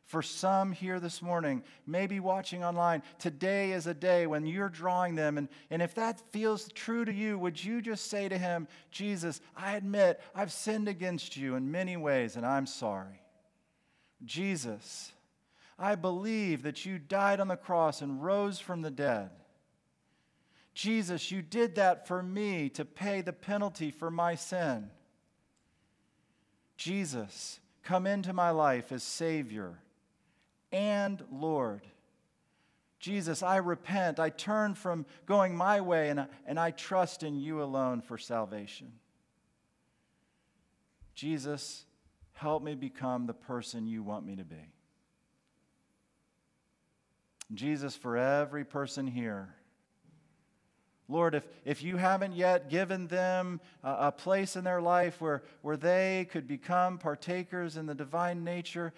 for 0.05 0.21
some 0.21 0.73
here 0.73 1.01
this 1.01 1.23
morning, 1.23 1.63
maybe 1.87 2.21
watching 2.21 2.63
online, 2.63 3.03
today 3.19 3.73
is 3.73 3.87
a 3.87 3.95
day 3.95 4.27
when 4.27 4.45
you're 4.45 4.69
drawing 4.69 5.15
them. 5.15 5.39
And, 5.39 5.49
and 5.71 5.81
if 5.81 5.95
that 5.95 6.21
feels 6.31 6.69
true 6.75 7.07
to 7.07 7.13
you, 7.13 7.39
would 7.39 7.65
you 7.65 7.81
just 7.81 8.11
say 8.11 8.29
to 8.29 8.37
him, 8.37 8.69
Jesus, 8.91 9.41
I 9.57 9.77
admit 9.77 10.21
I've 10.35 10.53
sinned 10.53 10.89
against 10.89 11.39
you 11.39 11.55
in 11.55 11.71
many 11.71 11.97
ways 11.97 12.37
and 12.37 12.45
I'm 12.45 12.67
sorry. 12.67 13.22
Jesus, 14.25 15.13
I 15.79 15.95
believe 15.95 16.63
that 16.63 16.85
you 16.85 16.99
died 16.99 17.41
on 17.41 17.49
the 17.49 17.57
cross 17.57 18.03
and 18.03 18.23
rose 18.23 18.59
from 18.59 18.83
the 18.83 18.91
dead. 18.91 19.31
Jesus, 20.75 21.31
you 21.31 21.43
did 21.43 21.75
that 21.75 22.07
for 22.07 22.23
me 22.23 22.69
to 22.71 22.85
pay 22.85 23.21
the 23.21 23.33
penalty 23.33 23.91
for 23.91 24.11
my 24.11 24.35
sin. 24.35 24.91
Jesus, 26.77 27.61
come 27.83 28.07
into 28.07 28.33
my 28.33 28.51
life 28.51 28.91
as 28.91 29.03
Savior 29.03 29.79
and 30.73 31.23
Lord. 31.31 31.83
Jesus, 32.99 33.43
I 33.43 33.57
repent. 33.57 34.21
I 34.21 34.31
turn 34.31 34.75
from 34.75 35.05
going 35.27 35.57
my 35.57 35.81
way 35.81 36.09
and 36.09 36.27
and 36.47 36.59
I 36.59 36.71
trust 36.71 37.23
in 37.23 37.35
you 37.35 37.63
alone 37.63 38.01
for 38.01 38.17
salvation. 38.17 38.93
Jesus, 41.15 41.85
help 42.43 42.63
me 42.63 42.75
become 42.75 43.27
the 43.27 43.33
person 43.33 43.87
you 43.87 44.03
want 44.03 44.27
me 44.27 44.35
to 44.35 44.45
be. 44.45 44.73
Jesus, 47.55 47.95
for 47.95 48.17
every 48.17 48.65
person 48.65 49.07
here, 49.07 49.55
Lord, 51.09 51.35
if, 51.37 51.47
if 51.65 51.83
you 51.83 51.97
haven't 51.97 52.35
yet 52.35 52.69
given 52.69 53.07
them 53.07 53.61
a, 53.85 54.09
a, 54.09 54.13
place 54.13 54.57
in 54.57 54.65
their 54.65 54.81
life 54.81 55.21
where, 55.21 55.43
where 55.61 55.77
they 55.77 56.27
could 56.31 56.49
become 56.49 56.99
partakers 56.99 57.77
in 57.77 57.87
the 57.87 57.95
divine 57.95 58.45
nature, 58.45 58.93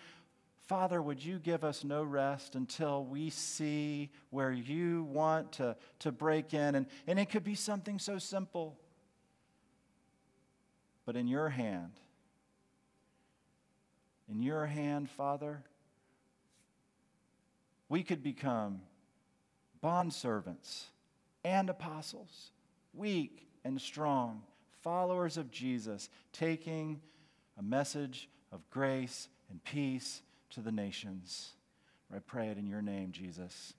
Father, 0.67 1.03
would 1.03 1.23
you 1.23 1.39
give 1.39 1.65
us 1.65 1.85
no 1.85 2.03
rest 2.03 2.55
until 2.55 3.05
we 3.05 3.29
see 3.31 4.11
where 4.31 4.53
you 4.53 5.05
want 5.05 5.53
to, 5.53 5.77
to 5.99 6.13
break 6.13 6.55
in? 6.55 6.77
And, 6.77 6.87
and 7.07 7.19
it 7.19 7.31
could 7.31 7.45
be 7.45 7.57
something 7.57 7.99
so 7.99 8.19
simple, 8.19 8.79
but 11.05 11.17
in 11.17 11.27
your 11.27 11.51
hand. 11.51 11.93
In 14.31 14.43
your 14.43 14.67
hand, 14.67 15.11
Father, 15.11 15.63
we 17.89 18.03
could 18.03 18.23
become 18.23 18.81
bondservants 19.83 20.85
and 21.45 21.69
apostles, 21.69 22.51
weak 22.95 23.47
and 23.65 23.81
strong, 23.81 24.43
followers 24.83 25.37
of 25.37 25.51
Jesus, 25.51 26.09
taking 26.33 27.01
a 27.59 27.63
message 27.63 28.29
of 28.51 28.69
grace 28.71 29.29
and 29.51 29.63
peace 29.63 30.23
to 30.51 30.61
the 30.61 30.73
nations. 30.73 31.53
I 32.15 32.19
pray 32.21 32.49
it 32.49 32.59
in 32.59 32.67
your 32.67 32.83
name, 32.83 33.13
Jesus. 33.13 33.75